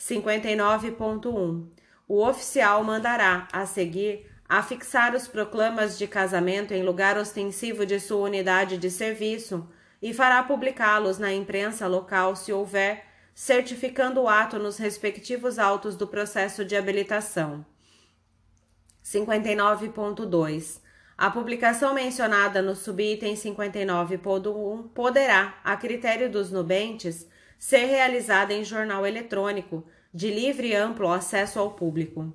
59.1. 0.00 1.66
O 2.08 2.26
oficial 2.26 2.82
mandará, 2.82 3.46
a 3.52 3.66
seguir, 3.66 4.26
afixar 4.48 5.14
os 5.14 5.28
proclamas 5.28 5.98
de 5.98 6.06
casamento 6.06 6.72
em 6.72 6.82
lugar 6.82 7.18
ostensivo 7.18 7.84
de 7.84 8.00
sua 8.00 8.24
unidade 8.24 8.78
de 8.78 8.90
serviço 8.90 9.68
e 10.00 10.14
fará 10.14 10.42
publicá-los 10.42 11.18
na 11.18 11.30
imprensa 11.30 11.86
local 11.86 12.34
se 12.34 12.50
houver, 12.50 13.04
certificando 13.34 14.22
o 14.22 14.28
ato 14.28 14.58
nos 14.58 14.78
respectivos 14.78 15.58
autos 15.58 15.94
do 15.94 16.06
processo 16.06 16.64
de 16.64 16.74
habilitação. 16.74 17.66
59.2. 19.04 20.81
A 21.16 21.30
publicação 21.30 21.94
mencionada 21.94 22.62
no 22.62 22.74
subitem 22.74 23.34
59.1 23.34 24.88
poderá, 24.94 25.58
a 25.62 25.76
critério 25.76 26.30
dos 26.30 26.50
nubentes, 26.50 27.26
ser 27.58 27.84
realizada 27.84 28.52
em 28.52 28.64
jornal 28.64 29.06
eletrônico, 29.06 29.86
de 30.12 30.30
livre 30.30 30.68
e 30.68 30.74
amplo 30.74 31.10
acesso 31.10 31.58
ao 31.58 31.72
público. 31.72 32.34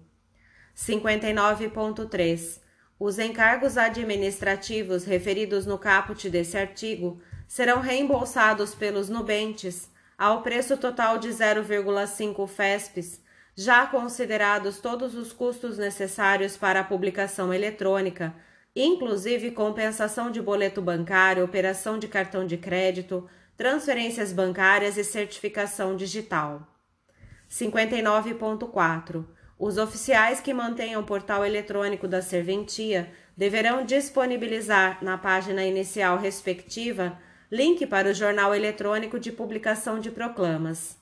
59.3. 0.76 2.62
Os 3.00 3.20
encargos 3.20 3.78
administrativos 3.78 5.04
referidos 5.04 5.66
no 5.66 5.78
caput 5.78 6.30
desse 6.30 6.58
artigo 6.58 7.22
serão 7.48 7.80
reembolsados 7.80 8.74
pelos 8.74 9.10
nubentes 9.10 9.90
ao 10.18 10.42
preço 10.42 10.78
total 10.78 11.20
de 11.20 11.30
0,5 11.30 12.48
FESPs, 12.48 13.22
já 13.56 13.86
considerados 13.86 14.80
todos 14.80 15.16
os 15.16 15.32
custos 15.32 15.78
necessários 15.78 16.58
para 16.58 16.80
a 16.80 16.84
publicação 16.84 17.54
eletrônica, 17.54 18.34
inclusive 18.84 19.52
compensação 19.52 20.30
de 20.30 20.42
boleto 20.42 20.82
bancário, 20.82 21.44
operação 21.44 21.98
de 21.98 22.08
cartão 22.08 22.46
de 22.46 22.58
crédito, 22.58 23.28
transferências 23.56 24.32
bancárias 24.32 24.98
e 24.98 25.04
certificação 25.04 25.96
digital. 25.96 26.68
59.4. 27.50 29.26
Os 29.58 29.78
oficiais 29.78 30.40
que 30.40 30.54
mantenham 30.54 31.02
o 31.02 31.06
portal 31.06 31.44
eletrônico 31.44 32.08
da 32.08 32.22
serventia 32.22 33.12
deverão 33.36 33.84
disponibilizar 33.84 35.04
na 35.04 35.18
página 35.18 35.64
inicial 35.64 36.18
respectiva 36.18 37.18
link 37.52 37.86
para 37.88 38.10
o 38.10 38.14
jornal 38.14 38.54
eletrônico 38.54 39.20
de 39.20 39.32
publicação 39.32 40.00
de 40.00 40.12
proclamas. 40.12 40.98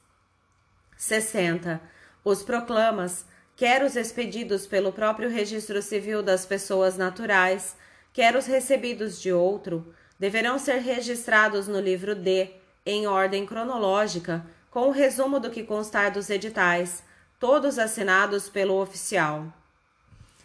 60. 0.95 1.81
Os 2.23 2.43
proclamas, 2.43 3.25
quer 3.55 3.83
os 3.83 3.95
expedidos 3.95 4.67
pelo 4.67 4.91
próprio 4.91 5.29
Registro 5.29 5.81
Civil 5.81 6.21
das 6.21 6.45
Pessoas 6.45 6.97
Naturais, 6.97 7.75
quer 8.11 8.35
os 8.35 8.45
recebidos 8.45 9.21
de 9.21 9.31
outro, 9.31 9.93
deverão 10.19 10.59
ser 10.59 10.79
registrados 10.79 11.67
no 11.67 11.79
livro 11.79 12.13
D, 12.13 12.49
em 12.85 13.07
ordem 13.07 13.45
cronológica, 13.45 14.45
com 14.69 14.87
o 14.87 14.91
resumo 14.91 15.39
do 15.39 15.49
que 15.49 15.63
constar 15.63 16.11
dos 16.11 16.29
editais, 16.29 17.01
todos 17.39 17.79
assinados 17.79 18.49
pelo 18.49 18.81
oficial. 18.81 19.45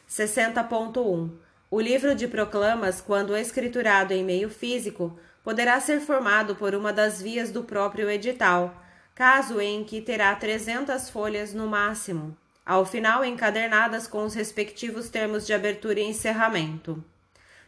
60.1. 0.08 1.30
O 1.68 1.80
livro 1.80 2.14
de 2.14 2.28
proclamas, 2.28 3.00
quando 3.00 3.36
escriturado 3.36 4.12
em 4.12 4.24
meio 4.24 4.48
físico, 4.48 5.18
poderá 5.42 5.80
ser 5.80 6.00
formado 6.00 6.54
por 6.54 6.74
uma 6.74 6.92
das 6.92 7.20
vias 7.20 7.50
do 7.50 7.64
próprio 7.64 8.08
edital, 8.08 8.74
caso 9.14 9.60
em 9.60 9.82
que 9.84 10.00
terá 10.00 10.34
300 10.34 11.10
folhas 11.10 11.54
no 11.54 11.66
máximo, 11.66 12.36
ao 12.70 12.86
final 12.86 13.24
encadernadas 13.24 14.06
com 14.06 14.22
os 14.22 14.32
respectivos 14.32 15.10
termos 15.10 15.44
de 15.44 15.52
abertura 15.52 15.98
e 15.98 16.04
encerramento. 16.04 17.04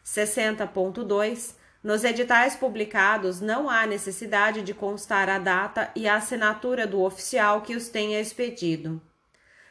60.2 0.06 1.56
nos 1.82 2.04
editais 2.04 2.54
publicados 2.54 3.40
não 3.40 3.68
há 3.68 3.84
necessidade 3.84 4.62
de 4.62 4.72
constar 4.72 5.28
a 5.28 5.40
data 5.40 5.90
e 5.96 6.06
a 6.06 6.14
assinatura 6.14 6.86
do 6.86 7.02
oficial 7.02 7.62
que 7.62 7.74
os 7.74 7.88
tenha 7.88 8.20
expedido. 8.20 9.02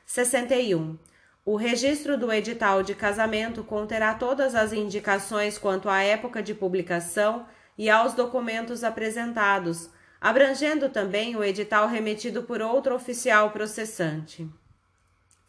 61. 0.06 1.00
O 1.46 1.56
registro 1.56 2.18
do 2.18 2.30
edital 2.30 2.84
de 2.84 2.94
casamento 2.94 3.64
conterá 3.64 4.14
todas 4.14 4.54
as 4.54 4.74
indicações 4.74 5.58
quanto 5.58 5.88
à 5.88 6.02
época 6.02 6.44
de 6.44 6.54
publicação 6.54 7.46
e 7.78 7.90
aos 7.90 8.14
documentos 8.14 8.84
apresentados, 8.84 9.90
abrangendo 10.20 10.90
também 10.90 11.38
o 11.38 11.44
edital 11.44 11.88
remetido 11.88 12.44
por 12.44 12.62
outro 12.62 12.94
oficial 12.94 13.52
processante. 13.52 14.46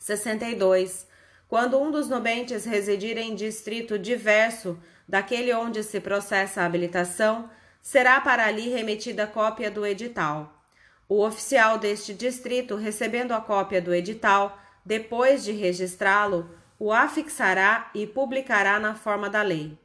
62. 0.03 1.07
Quando 1.49 1.81
um 1.81 1.91
dos 1.91 2.09
nobentes 2.09 2.65
residir 2.65 3.17
em 3.17 3.37
distrito 3.37 3.97
diverso 3.99 4.79
daquele 5.09 5.53
onde 5.55 5.83
se 5.85 6.01
processa 6.01 6.63
a 6.63 6.67
habilitação, 6.67 7.49
será 7.81 8.21
para 8.21 8.47
ali 8.47 8.69
remetida 8.69 9.27
cópia 9.27 9.71
do 9.71 9.87
edital. 9.87 10.61
O 11.09 11.25
oficial 11.25 11.79
deste 11.79 12.13
distrito, 12.13 12.75
recebendo 12.75 13.33
a 13.33 13.41
cópia 13.41 13.81
do 13.81 13.95
edital, 13.95 14.59
depois 14.85 15.45
de 15.45 15.53
registrá-lo, 15.53 16.51
o 16.79 16.93
afixará 16.93 17.91
e 17.95 18.07
publicará 18.07 18.81
na 18.81 18.97
forma 18.97 19.31
da 19.31 19.43
lei. 19.43 19.79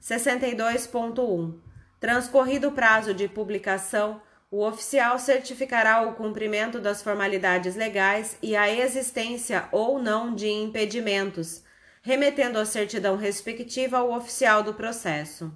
62.1. 0.00 1.58
Transcorrido 2.00 2.68
o 2.68 2.72
prazo 2.72 3.12
de 3.12 3.28
publicação, 3.28 4.22
o 4.50 4.64
oficial 4.64 5.18
certificará 5.18 6.02
o 6.02 6.14
cumprimento 6.14 6.78
das 6.80 7.02
formalidades 7.02 7.74
legais 7.74 8.36
e 8.42 8.54
a 8.54 8.72
existência 8.72 9.68
ou 9.72 9.98
não 9.98 10.34
de 10.34 10.48
impedimentos, 10.48 11.64
remetendo 12.02 12.58
a 12.58 12.64
certidão 12.64 13.16
respectiva 13.16 13.98
ao 13.98 14.12
oficial 14.12 14.62
do 14.62 14.74
processo. 14.74 15.52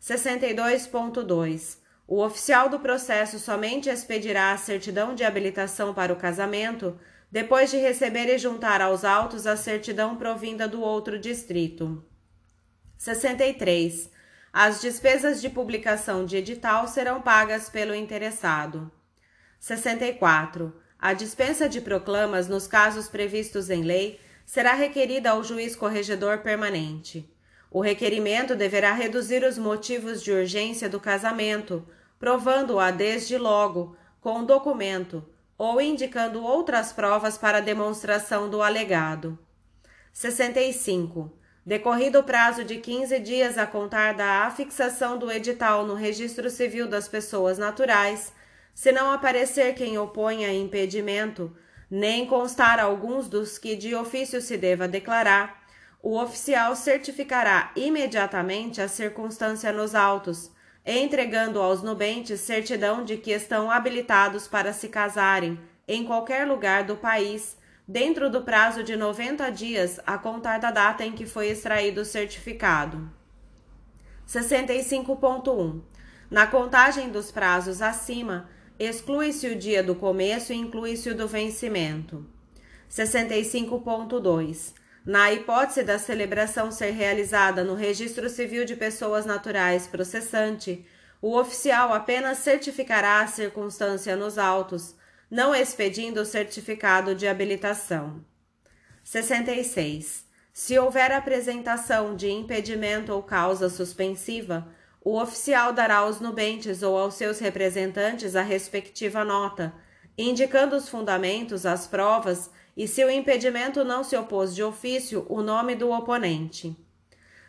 62.2. 0.00 1.78
O 2.06 2.22
oficial 2.22 2.68
do 2.68 2.78
processo 2.78 3.38
somente 3.38 3.88
expedirá 3.88 4.52
a 4.52 4.58
certidão 4.58 5.14
de 5.14 5.24
habilitação 5.24 5.94
para 5.94 6.12
o 6.12 6.16
casamento 6.16 6.98
depois 7.30 7.70
de 7.70 7.78
receber 7.78 8.32
e 8.32 8.38
juntar 8.38 8.80
aos 8.80 9.04
autos 9.04 9.46
a 9.46 9.56
certidão 9.56 10.16
provinda 10.16 10.68
do 10.68 10.80
outro 10.80 11.18
distrito. 11.18 12.04
63. 12.96 14.13
As 14.56 14.80
despesas 14.80 15.42
de 15.42 15.50
publicação 15.50 16.24
de 16.24 16.36
edital 16.36 16.86
serão 16.86 17.20
pagas 17.20 17.68
pelo 17.68 17.92
interessado. 17.92 18.88
64. 19.58 20.72
A 20.96 21.12
dispensa 21.12 21.68
de 21.68 21.80
proclamas 21.80 22.46
nos 22.46 22.68
casos 22.68 23.08
previstos 23.08 23.68
em 23.68 23.82
lei 23.82 24.20
será 24.46 24.72
requerida 24.74 25.30
ao 25.30 25.42
juiz 25.42 25.74
corregedor 25.74 26.38
permanente. 26.38 27.28
O 27.68 27.80
requerimento 27.80 28.54
deverá 28.54 28.92
reduzir 28.92 29.42
os 29.42 29.58
motivos 29.58 30.22
de 30.22 30.30
urgência 30.30 30.88
do 30.88 31.00
casamento, 31.00 31.84
provando-a 32.16 32.92
desde 32.92 33.36
logo, 33.36 33.96
com 34.20 34.44
documento, 34.44 35.28
ou 35.58 35.80
indicando 35.80 36.44
outras 36.44 36.92
provas 36.92 37.36
para 37.36 37.58
demonstração 37.58 38.48
do 38.48 38.62
alegado. 38.62 39.36
65. 40.12 41.42
Decorrido 41.66 42.18
o 42.18 42.22
prazo 42.22 42.62
de 42.62 42.76
15 42.76 43.18
dias 43.20 43.56
a 43.56 43.66
contar 43.66 44.12
da 44.12 44.44
afixação 44.44 45.16
do 45.16 45.32
edital 45.32 45.86
no 45.86 45.94
Registro 45.94 46.50
Civil 46.50 46.86
das 46.86 47.08
Pessoas 47.08 47.56
Naturais, 47.56 48.34
se 48.74 48.92
não 48.92 49.10
aparecer 49.10 49.74
quem 49.74 49.96
oponha 49.96 50.52
impedimento, 50.52 51.56
nem 51.90 52.26
constar 52.26 52.78
alguns 52.78 53.28
dos 53.28 53.56
que 53.56 53.76
de 53.76 53.94
ofício 53.94 54.42
se 54.42 54.58
deva 54.58 54.86
declarar, 54.86 55.64
o 56.02 56.20
oficial 56.20 56.76
certificará 56.76 57.72
imediatamente 57.74 58.82
a 58.82 58.88
circunstância 58.88 59.72
nos 59.72 59.94
autos, 59.94 60.50
entregando 60.84 61.62
aos 61.62 61.82
nubentes 61.82 62.40
certidão 62.40 63.02
de 63.02 63.16
que 63.16 63.30
estão 63.30 63.70
habilitados 63.70 64.46
para 64.46 64.74
se 64.74 64.88
casarem 64.88 65.58
em 65.88 66.04
qualquer 66.04 66.46
lugar 66.46 66.84
do 66.84 66.96
país, 66.96 67.56
dentro 67.86 68.30
do 68.30 68.42
prazo 68.42 68.82
de 68.82 68.96
90 68.96 69.50
dias 69.50 70.00
a 70.06 70.16
contar 70.16 70.58
da 70.58 70.70
data 70.70 71.04
em 71.04 71.12
que 71.12 71.26
foi 71.26 71.48
extraído 71.48 72.00
o 72.00 72.04
certificado. 72.04 73.10
65.1. 74.26 75.82
Na 76.30 76.46
contagem 76.46 77.10
dos 77.10 77.30
prazos 77.30 77.82
acima, 77.82 78.48
exclui-se 78.78 79.46
o 79.48 79.56
dia 79.56 79.82
do 79.82 79.94
começo 79.94 80.52
e 80.52 80.56
inclui-se 80.56 81.10
o 81.10 81.14
do 81.14 81.28
vencimento. 81.28 82.26
65.2. 82.90 84.72
Na 85.04 85.30
hipótese 85.30 85.82
da 85.82 85.98
celebração 85.98 86.70
ser 86.70 86.92
realizada 86.92 87.62
no 87.62 87.74
Registro 87.74 88.30
Civil 88.30 88.64
de 88.64 88.74
Pessoas 88.74 89.26
Naturais 89.26 89.86
processante, 89.86 90.86
o 91.20 91.38
oficial 91.38 91.92
apenas 91.92 92.38
certificará 92.38 93.20
a 93.20 93.26
circunstância 93.26 94.16
nos 94.16 94.38
autos, 94.38 94.94
não 95.34 95.52
expedindo 95.52 96.20
o 96.20 96.24
certificado 96.24 97.12
de 97.12 97.26
habilitação. 97.26 98.24
66. 99.02 100.24
Se 100.52 100.78
houver 100.78 101.10
apresentação 101.10 102.14
de 102.14 102.30
impedimento 102.30 103.12
ou 103.12 103.20
causa 103.20 103.68
suspensiva, 103.68 104.68
o 105.04 105.20
oficial 105.20 105.72
dará 105.72 105.96
aos 105.96 106.20
nubentes 106.20 106.84
ou 106.84 106.96
aos 106.96 107.14
seus 107.14 107.40
representantes 107.40 108.36
a 108.36 108.42
respectiva 108.42 109.24
nota, 109.24 109.74
indicando 110.16 110.76
os 110.76 110.88
fundamentos, 110.88 111.66
as 111.66 111.84
provas 111.84 112.48
e, 112.76 112.86
se 112.86 113.04
o 113.04 113.10
impedimento 113.10 113.82
não 113.82 114.04
se 114.04 114.16
opôs 114.16 114.54
de 114.54 114.62
ofício, 114.62 115.26
o 115.28 115.42
nome 115.42 115.74
do 115.74 115.90
oponente. 115.90 116.76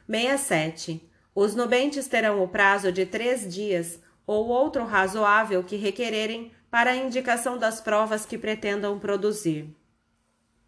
67. 0.10 1.08
Os 1.36 1.54
nubentes 1.54 2.08
terão 2.08 2.44
o 2.44 2.48
prazo 2.48 2.92
de 2.92 3.06
três 3.06 3.48
dias 3.48 4.00
ou 4.26 4.48
outro 4.48 4.84
razoável 4.86 5.64
que 5.64 5.76
requererem 5.76 6.52
para 6.70 6.92
a 6.92 6.96
indicação 6.96 7.58
das 7.58 7.80
provas 7.80 8.26
que 8.26 8.38
pretendam 8.38 9.00
produzir. 9.00 9.76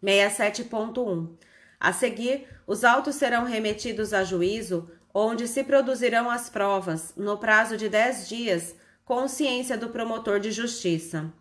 67.1. 0.02 1.36
A 1.80 1.92
seguir, 1.92 2.46
os 2.66 2.84
autos 2.84 3.16
serão 3.16 3.44
remetidos 3.44 4.12
a 4.12 4.24
juízo 4.24 4.90
onde 5.12 5.48
se 5.48 5.64
produzirão 5.64 6.30
as 6.30 6.48
provas, 6.48 7.12
no 7.16 7.38
prazo 7.38 7.76
de 7.76 7.88
10 7.88 8.28
dias, 8.28 8.76
com 9.04 9.26
ciência 9.26 9.76
do 9.76 9.88
promotor 9.88 10.38
de 10.38 10.50
justiça. 10.52 11.32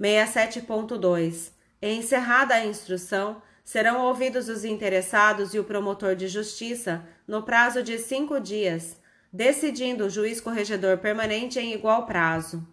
67.2. 0.00 1.52
Encerrada 1.80 2.54
a 2.54 2.64
instrução, 2.64 3.40
serão 3.64 4.02
ouvidos 4.06 4.48
os 4.48 4.64
interessados 4.64 5.54
e 5.54 5.58
o 5.58 5.64
promotor 5.64 6.14
de 6.14 6.28
justiça 6.28 7.04
no 7.26 7.42
prazo 7.42 7.82
de 7.82 7.98
cinco 7.98 8.40
dias, 8.40 9.00
decidindo 9.32 10.06
o 10.06 10.10
juiz 10.10 10.40
corregedor 10.40 10.98
permanente 10.98 11.58
em 11.58 11.72
igual 11.72 12.06
prazo. 12.06 12.66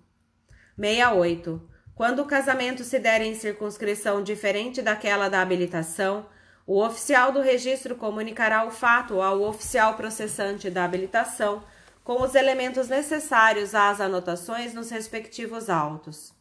68. 0.79 1.69
Quando 1.95 2.21
o 2.21 2.25
casamento 2.25 2.83
se 2.83 2.97
der 2.99 3.21
em 3.21 3.35
circunscrição 3.35 4.23
diferente 4.23 4.81
daquela 4.81 5.29
da 5.29 5.41
habilitação, 5.41 6.25
o 6.65 6.81
oficial 6.81 7.31
do 7.31 7.41
registro 7.41 7.95
comunicará 7.95 8.65
o 8.65 8.71
fato 8.71 9.21
ao 9.21 9.41
oficial 9.41 9.95
processante 9.95 10.69
da 10.69 10.85
habilitação 10.85 11.63
com 12.03 12.21
os 12.21 12.35
elementos 12.35 12.87
necessários 12.89 13.75
às 13.75 14.01
anotações 14.01 14.73
nos 14.73 14.89
respectivos 14.89 15.69
autos. 15.69 16.33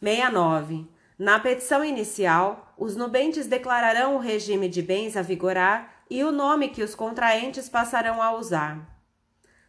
69. 0.00 0.86
Na 1.18 1.38
petição 1.38 1.84
inicial, 1.84 2.74
os 2.76 2.96
nubentes 2.96 3.46
declararão 3.46 4.16
o 4.16 4.18
regime 4.18 4.68
de 4.68 4.82
bens 4.82 5.16
a 5.16 5.22
vigorar 5.22 6.02
e 6.10 6.22
o 6.24 6.32
nome 6.32 6.68
que 6.68 6.82
os 6.82 6.94
contraentes 6.94 7.68
passarão 7.68 8.20
a 8.20 8.34
usar. 8.34 9.00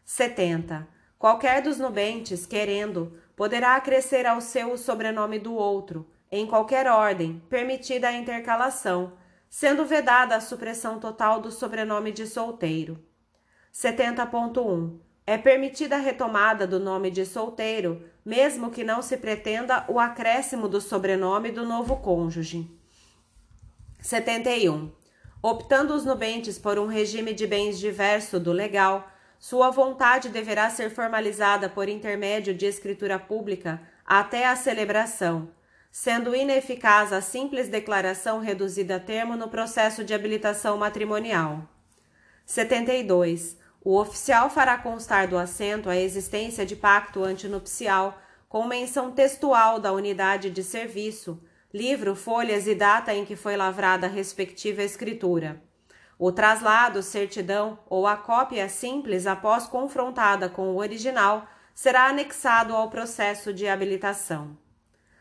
70. 0.04 0.88
Qualquer 1.18 1.62
dos 1.62 1.78
nubentes, 1.78 2.46
querendo, 2.46 3.18
poderá 3.36 3.76
acrescer 3.76 4.26
ao 4.26 4.42
seu 4.42 4.74
o 4.74 4.78
sobrenome 4.78 5.40
do 5.40 5.54
outro, 5.54 6.08
em 6.32 6.48
qualquer 6.48 6.88
ordem, 6.88 7.42
permitida 7.50 8.08
a 8.08 8.14
intercalação, 8.14 9.14
sendo 9.50 9.86
vedada 9.86 10.36
a 10.36 10.42
supressão 10.42 11.00
total 11.00 11.40
do 11.40 11.52
sobrenome 11.52 12.12
de 12.12 12.26
solteiro. 12.26 12.98
70.1. 13.74 15.00
É 15.26 15.38
permitida 15.38 15.96
a 15.96 16.00
retomada 16.00 16.68
do 16.68 16.80
nome 16.80 17.10
de 17.10 17.26
solteiro, 17.26 18.04
mesmo 18.26 18.72
que 18.72 18.84
não 18.84 19.02
se 19.02 19.16
pretenda 19.18 19.86
o 19.88 20.00
acréscimo 20.00 20.68
do 20.68 20.82
sobrenome 20.82 21.52
do 21.52 21.66
novo 21.66 21.98
cônjuge. 21.98 22.70
71. 24.00 24.92
Optando 25.42 25.94
os 25.94 26.04
nubentes 26.04 26.58
por 26.58 26.78
um 26.78 26.88
regime 26.88 27.34
de 27.34 27.48
bens 27.48 27.80
diverso 27.80 28.40
do 28.40 28.52
legal, 28.52 29.08
sua 29.44 29.70
vontade 29.70 30.30
deverá 30.30 30.70
ser 30.70 30.90
formalizada 30.90 31.68
por 31.68 31.90
intermédio 31.90 32.54
de 32.54 32.66
escritura 32.66 33.20
pública 33.20 33.82
até 34.06 34.48
a 34.48 34.56
celebração, 34.56 35.50
sendo 35.92 36.34
ineficaz 36.34 37.12
a 37.12 37.20
simples 37.20 37.68
declaração 37.68 38.40
reduzida 38.40 38.96
a 38.96 39.00
termo 39.02 39.36
no 39.36 39.50
processo 39.50 40.02
de 40.02 40.14
habilitação 40.14 40.78
matrimonial. 40.78 41.68
72. 42.46 43.58
O 43.84 44.00
oficial 44.00 44.50
fará 44.50 44.78
constar 44.78 45.28
do 45.28 45.38
assento 45.38 45.90
a 45.90 45.98
existência 45.98 46.66
de 46.66 46.78
pacto 46.78 47.22
antinupcial, 47.22 48.18
com 48.48 48.66
menção 48.66 49.12
textual 49.12 49.78
da 49.78 49.92
unidade 49.92 50.50
de 50.50 50.64
serviço, 50.64 51.38
livro, 51.74 52.16
folhas 52.16 52.66
e 52.66 52.74
data 52.74 53.14
em 53.14 53.26
que 53.26 53.36
foi 53.36 53.58
lavrada 53.58 54.08
a 54.08 54.10
respectiva 54.10 54.82
escritura. 54.84 55.62
O 56.26 56.32
traslado, 56.32 57.04
certidão 57.04 57.78
ou 57.86 58.08
a 58.08 58.16
cópia 58.16 58.70
simples 58.70 59.28
após 59.28 59.66
confrontada 59.66 60.48
com 60.48 60.70
o 60.70 60.78
original 60.78 61.46
será 61.76 62.06
anexado 62.06 62.74
ao 62.74 62.90
processo 62.90 63.54
de 63.54 63.68
habilitação. 63.68 64.58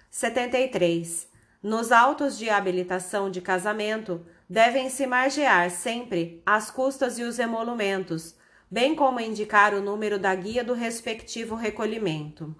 73. 0.09 1.29
Nos 1.61 1.91
autos 1.91 2.38
de 2.38 2.49
habilitação 2.49 3.33
de 3.33 3.41
casamento 3.41 4.25
devem-se 4.49 5.05
margear 5.05 5.73
sempre 5.73 6.41
as 6.47 6.71
custas 6.71 7.19
e 7.19 7.25
os 7.25 7.41
emolumentos, 7.41 8.37
bem 8.71 8.95
como 8.95 9.19
indicar 9.19 9.75
o 9.75 9.83
número 9.83 10.21
da 10.21 10.33
guia 10.37 10.62
do 10.62 10.73
respectivo 10.73 11.57
recolhimento. 11.57 12.55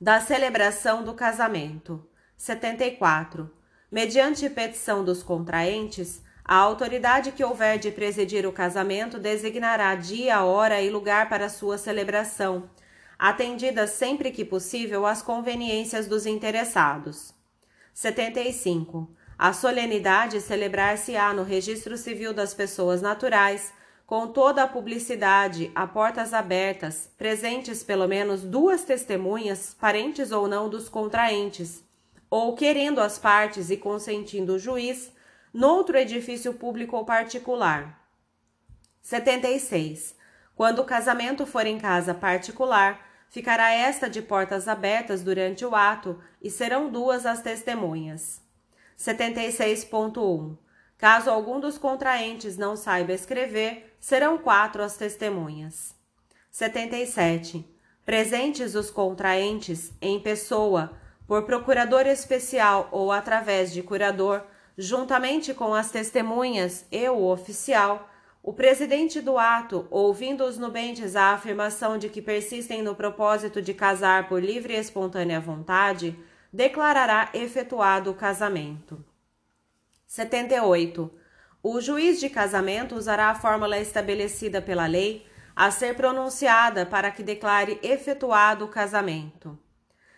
Da 0.00 0.22
celebração 0.22 1.04
do 1.04 1.12
casamento. 1.12 2.02
74. 2.34 3.54
Mediante 3.92 4.48
petição 4.48 5.04
dos 5.04 5.22
contraentes, 5.22 6.24
a 6.48 6.54
autoridade 6.54 7.32
que 7.32 7.42
houver 7.42 7.76
de 7.76 7.90
presidir 7.90 8.46
o 8.46 8.52
casamento 8.52 9.18
designará 9.18 9.96
dia, 9.96 10.44
hora 10.44 10.80
e 10.80 10.88
lugar 10.88 11.28
para 11.28 11.48
sua 11.48 11.76
celebração, 11.76 12.70
atendida 13.18 13.84
sempre 13.88 14.30
que 14.30 14.44
possível 14.44 15.04
às 15.04 15.20
conveniências 15.22 16.06
dos 16.06 16.24
interessados. 16.24 17.34
75. 17.92 19.10
A 19.36 19.52
solenidade 19.52 20.40
celebrar-se-á 20.40 21.34
no 21.34 21.42
Registro 21.42 21.96
Civil 21.96 22.32
das 22.32 22.54
Pessoas 22.54 23.02
Naturais, 23.02 23.72
com 24.06 24.28
toda 24.28 24.62
a 24.62 24.68
publicidade, 24.68 25.72
a 25.74 25.84
portas 25.84 26.32
abertas, 26.32 27.10
presentes 27.18 27.82
pelo 27.82 28.06
menos 28.06 28.42
duas 28.42 28.84
testemunhas, 28.84 29.74
parentes 29.80 30.30
ou 30.30 30.46
não 30.46 30.68
dos 30.68 30.88
contraentes, 30.88 31.82
ou 32.30 32.54
querendo 32.54 33.00
as 33.00 33.18
partes 33.18 33.68
e 33.68 33.76
consentindo 33.76 34.54
o 34.54 34.58
juiz, 34.60 35.10
noutro 35.56 35.96
edifício 35.96 36.52
público 36.52 36.98
ou 36.98 37.04
particular. 37.06 38.06
76. 39.00 40.14
Quando 40.54 40.80
o 40.80 40.84
casamento 40.84 41.46
for 41.46 41.64
em 41.66 41.78
casa 41.78 42.12
particular, 42.12 43.00
ficará 43.30 43.72
esta 43.72 44.08
de 44.10 44.20
portas 44.20 44.68
abertas 44.68 45.22
durante 45.22 45.64
o 45.64 45.74
ato 45.74 46.22
e 46.42 46.50
serão 46.50 46.90
duas 46.90 47.24
as 47.24 47.40
testemunhas. 47.40 48.42
76.1. 48.98 50.58
Caso 50.98 51.30
algum 51.30 51.58
dos 51.58 51.78
contraentes 51.78 52.58
não 52.58 52.76
saiba 52.76 53.14
escrever, 53.14 53.96
serão 53.98 54.36
quatro 54.36 54.82
as 54.82 54.98
testemunhas. 54.98 55.94
77. 56.50 57.66
Presentes 58.04 58.74
os 58.74 58.90
contraentes, 58.90 59.90
em 60.02 60.20
pessoa, 60.20 60.98
por 61.26 61.44
procurador 61.44 62.06
especial 62.06 62.90
ou 62.92 63.10
através 63.10 63.72
de 63.72 63.82
curador, 63.82 64.44
juntamente 64.76 65.54
com 65.54 65.74
as 65.74 65.90
testemunhas 65.90 66.84
e 66.90 67.08
o 67.08 67.24
oficial, 67.24 68.10
o 68.42 68.52
presidente 68.52 69.20
do 69.20 69.38
ato, 69.38 69.88
ouvindo 69.90 70.44
os 70.44 70.58
nubentes 70.58 71.16
a 71.16 71.32
afirmação 71.32 71.98
de 71.98 72.08
que 72.08 72.22
persistem 72.22 72.82
no 72.82 72.94
propósito 72.94 73.60
de 73.60 73.74
casar 73.74 74.28
por 74.28 74.42
livre 74.42 74.74
e 74.74 74.78
espontânea 74.78 75.40
vontade, 75.40 76.16
declarará 76.52 77.30
efetuado 77.34 78.10
o 78.10 78.14
casamento. 78.14 79.04
78. 80.06 81.12
O 81.62 81.80
juiz 81.80 82.20
de 82.20 82.30
casamento 82.30 82.94
usará 82.94 83.30
a 83.30 83.34
fórmula 83.34 83.78
estabelecida 83.80 84.62
pela 84.62 84.86
lei 84.86 85.26
a 85.56 85.70
ser 85.70 85.96
pronunciada 85.96 86.86
para 86.86 87.10
que 87.10 87.22
declare 87.22 87.80
efetuado 87.82 88.66
o 88.66 88.68
casamento. 88.68 89.58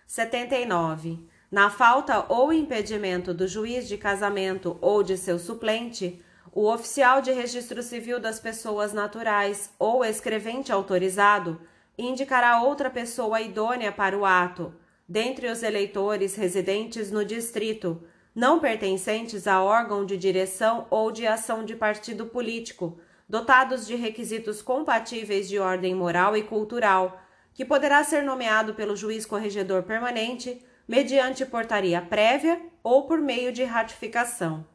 79. 0.06 1.18
Na 1.50 1.70
falta 1.70 2.26
ou 2.28 2.52
impedimento 2.52 3.32
do 3.32 3.48
juiz 3.48 3.88
de 3.88 3.96
casamento 3.96 4.76
ou 4.82 5.02
de 5.02 5.16
seu 5.16 5.38
suplente, 5.38 6.22
o 6.52 6.70
oficial 6.70 7.22
de 7.22 7.32
registro 7.32 7.82
civil 7.82 8.20
das 8.20 8.38
pessoas 8.38 8.92
naturais 8.92 9.72
ou 9.78 10.04
escrevente 10.04 10.70
autorizado 10.70 11.58
indicará 11.96 12.61
outra 12.61 12.90
pessoa 12.90 13.40
idônea 13.40 13.90
para 13.90 14.16
o 14.16 14.26
ato, 14.26 14.74
dentre 15.08 15.50
os 15.50 15.62
eleitores 15.62 16.34
residentes 16.34 17.11
no 17.11 17.24
distrito, 17.24 18.02
não 18.34 18.61
pertencentes 18.61 19.46
a 19.46 19.62
órgão 19.62 20.04
de 20.04 20.18
direção 20.18 20.87
ou 20.90 21.11
de 21.11 21.26
ação 21.26 21.64
de 21.64 21.74
partido 21.74 22.26
político, 22.26 23.00
dotados 23.26 23.87
de 23.87 23.96
requisitos 23.96 24.61
compatíveis 24.61 25.48
de 25.48 25.58
ordem 25.58 25.94
moral 25.94 26.37
e 26.37 26.42
cultural, 26.42 27.22
que 27.54 27.64
poderá 27.64 28.04
ser 28.04 28.22
nomeado 28.22 28.74
pelo 28.74 28.94
juiz 28.94 29.24
corregedor 29.24 29.82
permanente 29.82 30.62
mediante 30.88 31.44
portaria 31.44 32.01
prévia 32.01 32.61
ou 32.83 33.07
por 33.07 33.20
meio 33.20 33.53
de 33.53 33.62
ratificação. 33.62 34.66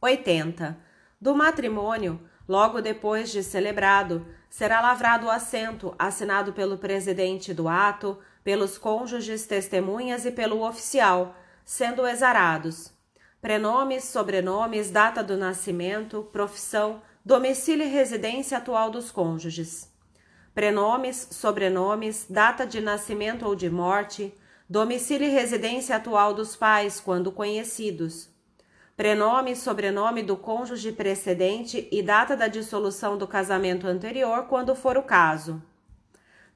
80. 0.00 0.76
Do 1.20 1.34
matrimônio, 1.34 2.20
logo 2.48 2.80
depois 2.80 3.30
de 3.30 3.42
celebrado, 3.42 4.26
será 4.50 4.80
lavrado 4.80 5.26
o 5.26 5.30
assento 5.30 5.94
assinado 5.98 6.52
pelo 6.52 6.78
presidente 6.78 7.52
do 7.52 7.68
ato, 7.68 8.18
pelos 8.42 8.78
cônjuges, 8.78 9.46
testemunhas 9.46 10.24
e 10.24 10.32
pelo 10.32 10.66
oficial 10.66 11.36
sendo 11.64 12.06
exarados 12.06 12.96
prenomes, 13.46 14.02
sobrenomes, 14.02 14.90
data 14.90 15.22
do 15.22 15.36
nascimento, 15.36 16.28
profissão, 16.32 17.00
domicílio 17.24 17.86
e 17.86 17.88
residência 17.88 18.58
atual 18.58 18.90
dos 18.90 19.12
cônjuges. 19.12 19.88
Prenomes, 20.52 21.28
sobrenomes, 21.30 22.26
data 22.28 22.66
de 22.66 22.80
nascimento 22.80 23.46
ou 23.46 23.54
de 23.54 23.70
morte, 23.70 24.34
domicílio 24.68 25.28
e 25.28 25.30
residência 25.30 25.96
atual 25.96 26.34
dos 26.34 26.56
pais, 26.56 27.00
quando 27.00 27.30
conhecidos. 27.30 28.28
Prenome 28.96 29.52
e 29.52 29.56
sobrenome 29.56 30.22
do 30.22 30.36
cônjuge 30.36 30.90
precedente 30.92 31.88
e 31.92 32.02
data 32.02 32.36
da 32.36 32.48
dissolução 32.48 33.16
do 33.18 33.26
casamento 33.26 33.86
anterior, 33.86 34.46
quando 34.46 34.74
for 34.74 34.96
o 34.96 35.02
caso. 35.02 35.62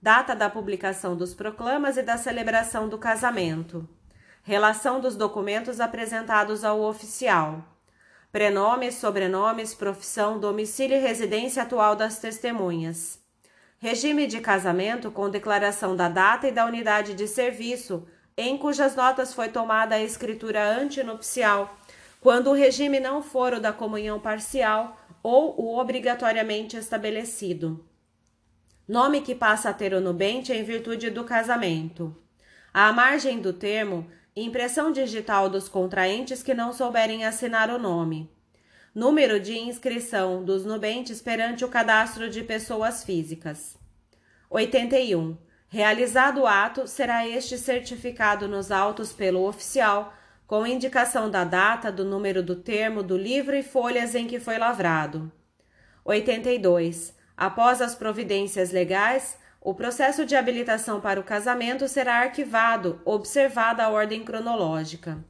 Data 0.00 0.34
da 0.34 0.48
publicação 0.48 1.14
dos 1.14 1.34
proclamas 1.34 1.96
e 1.96 2.02
da 2.02 2.16
celebração 2.16 2.88
do 2.88 2.96
casamento 2.96 3.88
Relação 4.42 5.00
dos 5.00 5.16
documentos 5.16 5.80
apresentados 5.80 6.64
ao 6.64 6.80
oficial. 6.80 7.62
Prenomes, 8.32 8.94
sobrenomes, 8.94 9.74
profissão, 9.74 10.40
domicílio 10.40 10.96
e 10.96 11.00
residência 11.00 11.62
atual 11.62 11.94
das 11.94 12.18
testemunhas. 12.18 13.19
Regime 13.82 14.26
de 14.26 14.40
casamento 14.40 15.10
com 15.10 15.30
declaração 15.30 15.96
da 15.96 16.06
data 16.06 16.46
e 16.46 16.52
da 16.52 16.66
unidade 16.66 17.14
de 17.14 17.26
serviço, 17.26 18.06
em 18.36 18.58
cujas 18.58 18.94
notas 18.94 19.32
foi 19.32 19.48
tomada 19.48 19.94
a 19.94 20.02
escritura 20.02 20.62
antinupcial, 20.62 21.74
quando 22.20 22.50
o 22.50 22.52
regime 22.52 23.00
não 23.00 23.22
for 23.22 23.54
o 23.54 23.60
da 23.60 23.72
comunhão 23.72 24.20
parcial 24.20 25.00
ou 25.22 25.58
o 25.58 25.78
obrigatoriamente 25.78 26.76
estabelecido. 26.76 27.82
Nome 28.86 29.22
que 29.22 29.34
passa 29.34 29.70
a 29.70 29.72
ter 29.72 29.94
o 29.94 30.00
nubente 30.00 30.52
em 30.52 30.62
virtude 30.62 31.08
do 31.08 31.24
casamento. 31.24 32.14
À 32.74 32.92
margem 32.92 33.40
do 33.40 33.54
termo, 33.54 34.06
impressão 34.36 34.92
digital 34.92 35.48
dos 35.48 35.70
contraentes 35.70 36.42
que 36.42 36.52
não 36.52 36.74
souberem 36.74 37.24
assinar 37.24 37.70
o 37.70 37.78
nome. 37.78 38.30
Número 38.92 39.38
de 39.38 39.56
inscrição 39.56 40.44
dos 40.44 40.64
nubentes 40.64 41.22
perante 41.22 41.64
o 41.64 41.68
cadastro 41.68 42.28
de 42.28 42.42
pessoas 42.42 43.04
físicas. 43.04 43.78
81. 44.50 45.38
Realizado 45.68 46.40
o 46.40 46.46
ato, 46.46 46.88
será 46.88 47.24
este 47.28 47.56
certificado 47.56 48.48
nos 48.48 48.72
autos 48.72 49.12
pelo 49.12 49.46
oficial, 49.46 50.12
com 50.44 50.66
indicação 50.66 51.30
da 51.30 51.44
data, 51.44 51.92
do 51.92 52.04
número 52.04 52.42
do 52.42 52.56
termo, 52.56 53.00
do 53.00 53.16
livro 53.16 53.54
e 53.54 53.62
folhas 53.62 54.16
em 54.16 54.26
que 54.26 54.40
foi 54.40 54.58
lavrado. 54.58 55.30
82. 56.04 57.14
Após 57.36 57.80
as 57.80 57.94
providências 57.94 58.72
legais, 58.72 59.38
o 59.60 59.72
processo 59.72 60.26
de 60.26 60.34
habilitação 60.34 61.00
para 61.00 61.20
o 61.20 61.24
casamento 61.24 61.86
será 61.86 62.22
arquivado, 62.22 63.00
observada 63.04 63.84
a 63.84 63.88
ordem 63.88 64.24
cronológica. 64.24 65.24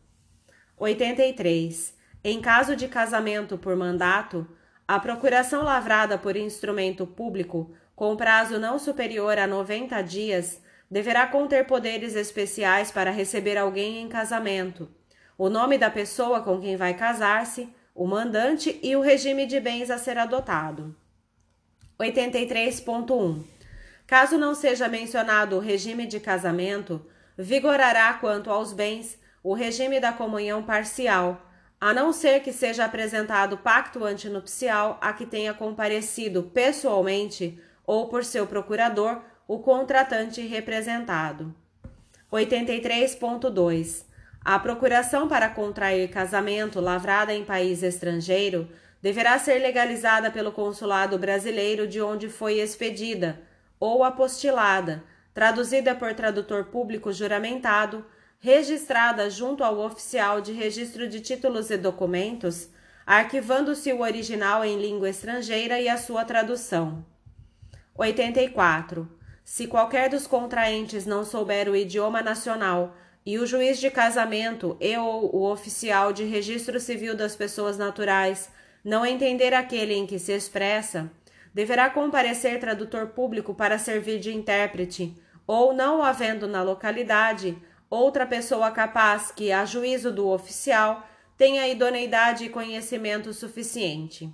83. 0.79 2.00
Em 2.23 2.41
caso 2.41 2.77
de 2.77 2.87
casamento 2.87 3.57
por 3.57 3.75
mandato, 3.77 4.47
a 4.87 4.99
procuração 4.99 5.63
lavrada 5.63 6.19
por 6.19 6.37
instrumento 6.37 7.07
público 7.07 7.73
com 7.95 8.17
prazo 8.17 8.59
não 8.59 8.79
superior 8.79 9.39
a 9.39 9.47
90 9.47 10.03
dias, 10.03 10.61
deverá 10.91 11.27
conter 11.27 11.67
poderes 11.67 12.15
especiais 12.17 12.91
para 12.91 13.11
receber 13.11 13.57
alguém 13.57 14.03
em 14.03 14.09
casamento, 14.09 14.91
o 15.39 15.49
nome 15.49 15.79
da 15.79 15.91
pessoa 15.91 16.43
com 16.43 16.61
quem 16.61 16.77
vai 16.77 16.95
casar-se, 16.95 17.69
o 17.95 18.07
mandante 18.07 18.79
e 18.83 18.97
o 18.97 19.01
regime 19.01 19.47
de 19.47 19.61
bens 19.61 19.91
a 19.91 19.99
ser 19.99 20.19
adotado. 20.19 20.97
83.1. 21.99 23.45
Caso 24.07 24.37
não 24.37 24.55
seja 24.55 24.89
mencionado 24.89 25.57
o 25.57 25.61
regime 25.61 26.07
de 26.07 26.19
casamento, 26.19 27.07
vigorará 27.37 28.15
quanto 28.15 28.51
aos 28.51 28.73
bens 28.73 29.19
o 29.43 29.55
regime 29.55 30.01
da 30.01 30.13
comunhão 30.13 30.63
parcial, 30.63 31.50
a 31.81 31.95
não 31.95 32.13
ser 32.13 32.41
que 32.41 32.53
seja 32.53 32.85
apresentado 32.85 33.57
pacto 33.57 34.05
antinupcial 34.05 34.99
a 35.01 35.13
que 35.15 35.25
tenha 35.25 35.55
comparecido 35.55 36.43
pessoalmente 36.43 37.59
ou 37.87 38.09
por 38.09 38.25
seu 38.25 38.47
procurador, 38.47 39.23
o 39.49 39.59
contratante 39.59 40.43
representado. 40.43 41.55
83.2. 42.31 44.05
A 44.45 44.59
procuração 44.59 45.27
para 45.27 45.49
contrair 45.49 46.09
casamento 46.09 46.81
lavrada 46.81 47.35
em 47.35 47.45
país 47.45 47.83
estrangeiro 47.83 48.69
deverá 49.03 49.39
ser 49.39 49.59
legalizada 49.59 50.31
pelo 50.31 50.53
consulado 50.53 51.19
brasileiro 51.19 51.87
de 51.87 52.01
onde 52.01 52.29
foi 52.29 52.61
expedida 52.61 53.41
ou 53.79 54.05
apostilada, 54.05 55.03
traduzida 55.33 55.95
por 55.95 56.15
tradutor 56.15 56.67
público 56.67 57.13
juramentado, 57.13 58.05
registrada 58.41 59.29
junto 59.29 59.63
ao 59.63 59.79
oficial 59.79 60.41
de 60.41 60.53
registro 60.53 61.07
de 61.07 61.21
títulos 61.21 61.69
e 61.71 61.77
documentos, 61.77 62.69
arquivando-se 63.07 63.93
o 63.93 64.01
original 64.01 64.65
em 64.65 64.81
língua 64.81 65.11
estrangeira 65.11 65.79
e 65.79 65.89
a 65.89 65.99
sua 65.99 66.25
tradução. 66.25 67.05
84. 67.95 69.07
Se 69.45 69.67
qualquer 69.67 70.09
dos 70.09 70.27
contraentes 70.27 71.05
não 71.05 71.23
souber 71.23 71.69
o 71.69 71.77
idioma 71.77 72.23
nacional 72.23 72.97
e 73.27 73.39
o 73.39 73.47
juiz 73.47 73.79
de 73.79 73.91
casamento 73.91 74.75
e 74.81 74.97
ou 74.97 75.37
o 75.37 75.51
oficial 75.51 76.11
de 76.11 76.25
registro 76.25 76.81
civil 76.81 77.15
das 77.15 77.37
pessoas 77.37 77.77
naturais 77.77 78.49
não 78.83 79.05
entender 79.05 79.53
aquele 79.53 79.93
em 79.93 80.07
que 80.07 80.19
se 80.19 80.33
expressa, 80.33 81.11
deverá 81.53 81.91
comparecer 81.91 82.59
tradutor 82.59 83.09
público 83.09 83.53
para 83.53 83.79
servir 83.79 84.19
de 84.19 84.35
intérprete, 84.35 85.15
ou 85.47 85.75
não 85.75 86.03
havendo 86.03 86.47
na 86.47 86.63
localidade 86.63 87.59
outra 87.91 88.25
pessoa 88.25 88.71
capaz 88.71 89.33
que, 89.33 89.51
a 89.51 89.65
juízo 89.65 90.13
do 90.13 90.29
oficial, 90.29 91.05
tenha 91.37 91.67
idoneidade 91.67 92.45
e 92.45 92.49
conhecimento 92.49 93.33
suficiente. 93.35 94.33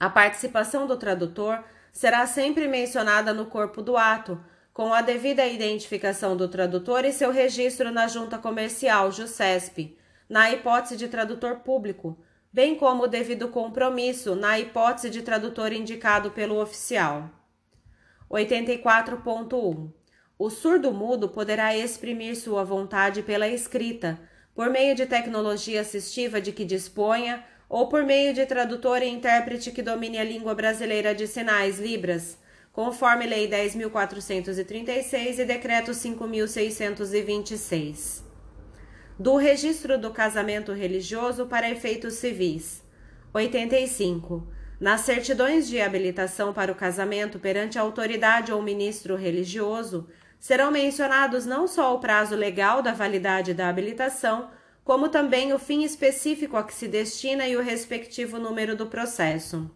A 0.00 0.08
participação 0.08 0.86
do 0.86 0.96
tradutor 0.96 1.62
será 1.92 2.26
sempre 2.26 2.66
mencionada 2.66 3.34
no 3.34 3.46
corpo 3.46 3.82
do 3.82 3.96
ato, 3.96 4.42
com 4.72 4.92
a 4.92 5.02
devida 5.02 5.46
identificação 5.46 6.36
do 6.36 6.48
tradutor 6.48 7.04
e 7.04 7.12
seu 7.12 7.30
registro 7.30 7.92
na 7.92 8.08
junta 8.08 8.38
comercial 8.38 9.12
JUSESP, 9.12 9.96
na 10.28 10.50
hipótese 10.50 10.96
de 10.96 11.06
tradutor 11.06 11.56
público, 11.60 12.18
bem 12.52 12.74
como 12.76 13.04
o 13.04 13.08
devido 13.08 13.48
compromisso 13.48 14.34
na 14.34 14.58
hipótese 14.58 15.10
de 15.10 15.22
tradutor 15.22 15.72
indicado 15.72 16.30
pelo 16.32 16.60
oficial. 16.60 17.30
84.1 18.30 19.92
O 20.36 20.50
surdo-mudo 20.50 21.28
poderá 21.28 21.76
exprimir 21.76 22.34
sua 22.34 22.64
vontade 22.64 23.22
pela 23.22 23.46
escrita, 23.48 24.18
por 24.52 24.68
meio 24.68 24.96
de 24.96 25.06
tecnologia 25.06 25.80
assistiva 25.80 26.40
de 26.40 26.50
que 26.50 26.64
disponha 26.64 27.44
ou 27.68 27.88
por 27.88 28.02
meio 28.04 28.34
de 28.34 28.44
tradutor 28.44 29.00
e 29.00 29.08
intérprete 29.08 29.70
que 29.70 29.80
domine 29.80 30.18
a 30.18 30.24
língua 30.24 30.52
brasileira 30.52 31.14
de 31.14 31.28
sinais, 31.28 31.78
Libras, 31.78 32.36
conforme 32.72 33.26
Lei 33.26 33.48
10.436 33.48 35.38
e 35.38 35.44
Decreto 35.44 35.92
5.626. 35.92 38.24
Do 39.16 39.36
registro 39.36 39.96
do 39.96 40.10
casamento 40.10 40.72
religioso 40.72 41.46
para 41.46 41.70
efeitos 41.70 42.14
civis. 42.14 42.82
85. 43.32 44.48
Nas 44.80 45.02
certidões 45.02 45.68
de 45.68 45.80
habilitação 45.80 46.52
para 46.52 46.72
o 46.72 46.74
casamento 46.74 47.38
perante 47.38 47.78
a 47.78 47.82
autoridade 47.82 48.52
ou 48.52 48.60
ministro 48.60 49.14
religioso, 49.14 50.08
serão 50.44 50.70
mencionados 50.70 51.46
não 51.46 51.66
só 51.66 51.94
o 51.94 51.98
prazo 51.98 52.36
legal 52.36 52.82
da 52.82 52.92
validade 52.92 53.54
da 53.54 53.66
habilitação, 53.66 54.50
como 54.84 55.08
também 55.08 55.54
o 55.54 55.58
fim 55.58 55.84
específico 55.84 56.54
a 56.58 56.62
que 56.62 56.74
se 56.74 56.86
destina 56.86 57.48
e 57.48 57.56
o 57.56 57.62
respectivo 57.62 58.38
número 58.38 58.76
do 58.76 58.86
processo. 58.86 59.70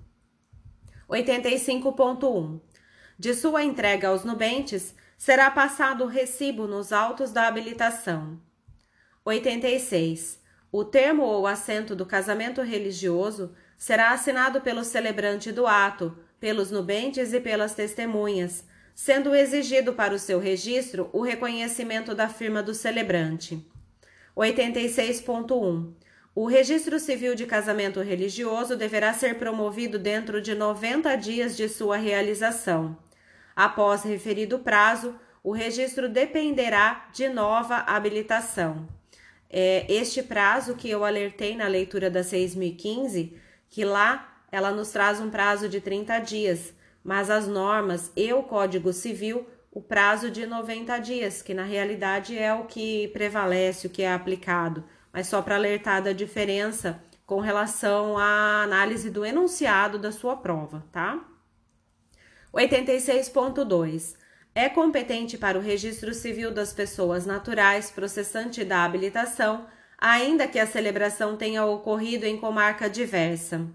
85.1. 1.09 2.61
De 3.19 3.33
sua 3.33 3.65
entrega 3.65 4.09
aos 4.09 4.25
nubentes, 4.25 4.95
será 5.17 5.51
passado 5.51 6.05
o 6.05 6.07
recibo 6.07 6.67
nos 6.67 6.93
autos 6.93 7.33
da 7.33 7.49
habilitação. 7.49 8.39
86. 9.25 10.39
O 10.71 10.85
termo 10.85 11.23
ou 11.23 11.47
assento 11.47 11.97
do 11.97 12.05
casamento 12.05 12.61
religioso 12.61 13.55
será 13.79 14.11
assinado 14.11 14.61
pelo 14.61 14.85
celebrante 14.85 15.51
do 15.51 15.67
ato, 15.67 16.15
pelos 16.39 16.71
nubentes 16.71 17.33
e 17.33 17.41
pelas 17.41 17.73
testemunhas, 17.73 18.68
sendo 18.99 19.33
exigido 19.33 19.93
para 19.93 20.13
o 20.13 20.19
seu 20.19 20.41
registro 20.41 21.09
o 21.13 21.23
reconhecimento 21.23 22.17
da 22.17 22.29
firma 22.29 22.61
do 22.61 22.75
celebrante. 22.75 23.65
86.1. 24.37 25.93
O 26.35 26.47
registro 26.47 26.99
civil 26.99 27.37
de 27.37 27.47
casamento 27.47 28.01
religioso 28.01 28.75
deverá 28.75 29.15
ser 29.15 29.39
promovido 29.39 30.01
dentro 30.01 30.43
de 30.43 30.53
90 30.53 31.15
dias 31.15 31.57
de 31.57 31.69
sua 31.69 31.97
realização. 31.97 32.99
Após 33.55 34.03
referido 34.03 34.59
prazo, 34.59 35.15
o 35.45 35.53
registro 35.53 36.09
dependerá 36.09 37.09
de 37.13 37.29
nova 37.29 37.77
habilitação. 37.77 38.89
É 39.49 39.87
este 39.89 40.25
prazo 40.25 40.75
que 40.75 40.91
eu 40.91 41.05
alertei 41.05 41.57
na 41.57 41.69
leitura 41.69 42.11
da 42.11 42.23
6.015, 42.23 43.33
que 43.71 43.85
lá 43.85 44.43
ela 44.51 44.73
nos 44.73 44.91
traz 44.91 45.21
um 45.21 45.31
prazo 45.31 45.69
de 45.69 45.81
30 45.81 46.19
dias, 46.19 46.75
mas 47.09 47.31
as 47.31 47.49
normas 47.49 48.13
e 48.15 48.31
o 48.35 48.43
Código 48.43 48.93
Civil 48.93 49.47
o 49.73 49.81
prazo 49.81 50.31
de 50.31 50.45
90 50.45 50.99
dias, 50.99 51.41
que 51.41 51.55
na 51.55 51.63
realidade 51.63 52.37
é 52.37 52.53
o 52.53 52.65
que 52.65 53.09
prevalece, 53.09 53.87
o 53.87 53.91
que 53.91 54.03
é 54.03 54.13
aplicado, 54.13 54.85
mas 55.11 55.27
só 55.27 55.41
para 55.41 55.55
alertar 55.55 56.03
da 56.03 56.13
diferença 56.13 57.03
com 57.25 57.41
relação 57.41 58.19
à 58.19 58.63
análise 58.63 59.09
do 59.09 59.25
enunciado 59.25 59.99
da 59.99 60.13
sua 60.13 60.37
prova, 60.37 60.85
tá? 60.93 61.27
86.2. 62.53 64.15
É 64.55 64.69
competente 64.69 65.39
para 65.39 65.57
o 65.57 65.63
registro 65.63 66.13
civil 66.13 66.51
das 66.51 66.75
pessoas 66.75 67.25
naturais 67.25 67.91
processante 67.91 68.63
da 68.67 68.85
habilitação, 68.85 69.67
ainda 69.97 70.47
que 70.47 70.59
a 70.59 70.67
celebração 70.67 71.39
tenha 71.39 71.65
ocorrido 71.65 72.27
em 72.27 72.37
comarca 72.37 72.91
diversa. 72.91 73.67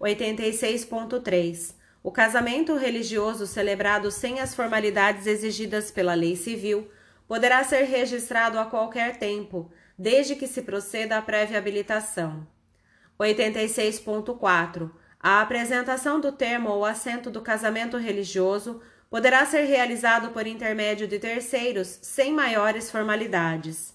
86.3. 0.00 1.75
O 2.06 2.12
casamento 2.12 2.76
religioso 2.76 3.48
celebrado 3.48 4.12
sem 4.12 4.38
as 4.38 4.54
formalidades 4.54 5.26
exigidas 5.26 5.90
pela 5.90 6.14
lei 6.14 6.36
civil 6.36 6.88
poderá 7.26 7.64
ser 7.64 7.82
registrado 7.82 8.60
a 8.60 8.64
qualquer 8.64 9.16
tempo, 9.16 9.72
desde 9.98 10.36
que 10.36 10.46
se 10.46 10.62
proceda 10.62 11.18
à 11.18 11.20
prévia 11.20 11.58
habilitação. 11.58 12.46
86.4. 13.18 14.88
A 15.18 15.40
apresentação 15.40 16.20
do 16.20 16.30
termo 16.30 16.70
ou 16.70 16.84
assento 16.84 17.28
do 17.28 17.40
casamento 17.40 17.96
religioso 17.96 18.80
poderá 19.10 19.44
ser 19.44 19.62
realizado 19.62 20.30
por 20.30 20.46
intermédio 20.46 21.08
de 21.08 21.18
terceiros 21.18 21.98
sem 22.02 22.32
maiores 22.32 22.88
formalidades. 22.88 23.92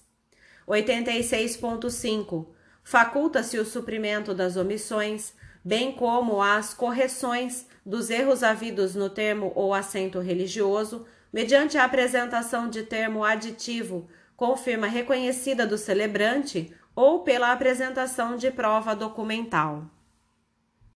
86.5. 0.68 2.46
Faculta-se 2.84 3.58
o 3.58 3.64
suprimento 3.64 4.34
das 4.34 4.58
omissões, 4.58 5.32
bem 5.64 5.92
como 5.92 6.42
as 6.42 6.74
correções 6.74 7.71
dos 7.84 8.10
erros 8.10 8.42
havidos 8.42 8.94
no 8.94 9.10
termo 9.10 9.52
ou 9.54 9.74
acento 9.74 10.20
religioso, 10.20 11.06
mediante 11.32 11.76
a 11.76 11.84
apresentação 11.84 12.68
de 12.68 12.82
termo 12.82 13.24
aditivo 13.24 14.08
com 14.36 14.56
firma 14.56 14.86
reconhecida 14.86 15.66
do 15.66 15.78
celebrante 15.78 16.74
ou 16.94 17.20
pela 17.20 17.52
apresentação 17.52 18.36
de 18.36 18.50
prova 18.50 18.94
documental. 18.94 19.86